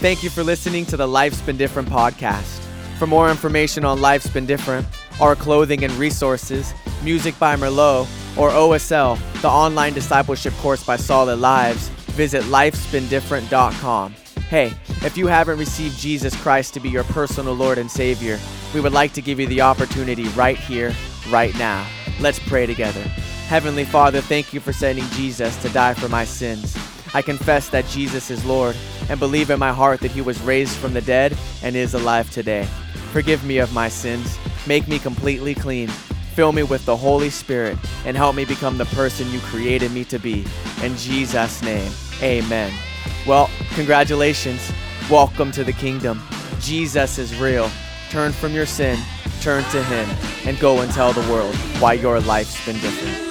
Thank 0.00 0.22
you 0.22 0.30
for 0.30 0.44
listening 0.44 0.84
to 0.86 0.96
the 0.96 1.08
Life's 1.08 1.40
Been 1.40 1.56
Different 1.56 1.88
podcast. 1.88 2.62
For 2.98 3.06
more 3.06 3.30
information 3.30 3.84
on 3.84 4.00
Life's 4.00 4.28
Been 4.28 4.46
Different, 4.46 4.86
our 5.20 5.34
clothing 5.34 5.84
and 5.84 5.92
resources, 5.94 6.72
music 7.02 7.38
by 7.38 7.56
Merlo, 7.56 8.06
or 8.36 8.50
OSL, 8.50 9.18
the 9.40 9.48
online 9.48 9.94
discipleship 9.94 10.52
course 10.54 10.84
by 10.84 10.96
Solid 10.96 11.38
Lives, 11.38 11.88
visit 12.12 12.42
lifesbeendifferent.com. 12.44 14.14
Hey, 14.48 14.74
if 15.02 15.16
you 15.16 15.26
haven't 15.26 15.58
received 15.58 15.98
Jesus 15.98 16.40
Christ 16.40 16.72
to 16.74 16.80
be 16.80 16.88
your 16.88 17.02
personal 17.02 17.54
Lord 17.54 17.78
and 17.78 17.90
Savior, 17.90 18.38
we 18.72 18.80
would 18.80 18.92
like 18.92 19.12
to 19.14 19.20
give 19.20 19.40
you 19.40 19.48
the 19.48 19.62
opportunity 19.62 20.28
right 20.28 20.56
here, 20.56 20.94
right 21.30 21.52
now. 21.58 21.84
Let's 22.20 22.38
pray 22.38 22.64
together. 22.64 23.02
Heavenly 23.48 23.84
Father, 23.84 24.20
thank 24.20 24.54
you 24.54 24.60
for 24.60 24.72
sending 24.72 25.04
Jesus 25.10 25.60
to 25.62 25.68
die 25.70 25.94
for 25.94 26.08
my 26.08 26.24
sins. 26.24 26.78
I 27.12 27.22
confess 27.22 27.70
that 27.70 27.88
Jesus 27.88 28.30
is 28.30 28.44
Lord 28.44 28.76
and 29.08 29.18
believe 29.18 29.50
in 29.50 29.58
my 29.58 29.72
heart 29.72 30.00
that 30.00 30.12
he 30.12 30.20
was 30.20 30.40
raised 30.42 30.76
from 30.76 30.94
the 30.94 31.00
dead 31.00 31.36
and 31.64 31.74
is 31.74 31.94
alive 31.94 32.30
today. 32.30 32.68
Forgive 33.10 33.44
me 33.44 33.58
of 33.58 33.72
my 33.72 33.88
sins, 33.88 34.38
make 34.64 34.86
me 34.86 35.00
completely 35.00 35.56
clean, 35.56 35.88
fill 35.88 36.52
me 36.52 36.62
with 36.62 36.84
the 36.86 36.96
Holy 36.96 37.30
Spirit, 37.30 37.78
and 38.04 38.16
help 38.16 38.36
me 38.36 38.44
become 38.44 38.78
the 38.78 38.84
person 38.86 39.28
you 39.32 39.40
created 39.40 39.90
me 39.90 40.04
to 40.04 40.20
be. 40.20 40.44
In 40.84 40.96
Jesus' 40.96 41.62
name, 41.62 41.90
amen. 42.22 42.72
Well, 43.26 43.50
congratulations. 43.74 44.72
Welcome 45.10 45.50
to 45.52 45.64
the 45.64 45.72
kingdom. 45.72 46.22
Jesus 46.60 47.18
is 47.18 47.36
real. 47.40 47.68
Turn 48.08 48.30
from 48.30 48.54
your 48.54 48.66
sin, 48.66 49.00
turn 49.40 49.64
to 49.72 49.82
him, 49.82 50.08
and 50.46 50.56
go 50.60 50.80
and 50.80 50.92
tell 50.92 51.12
the 51.12 51.28
world 51.32 51.54
why 51.80 51.94
your 51.94 52.20
life's 52.20 52.64
been 52.64 52.76
different. 52.76 53.25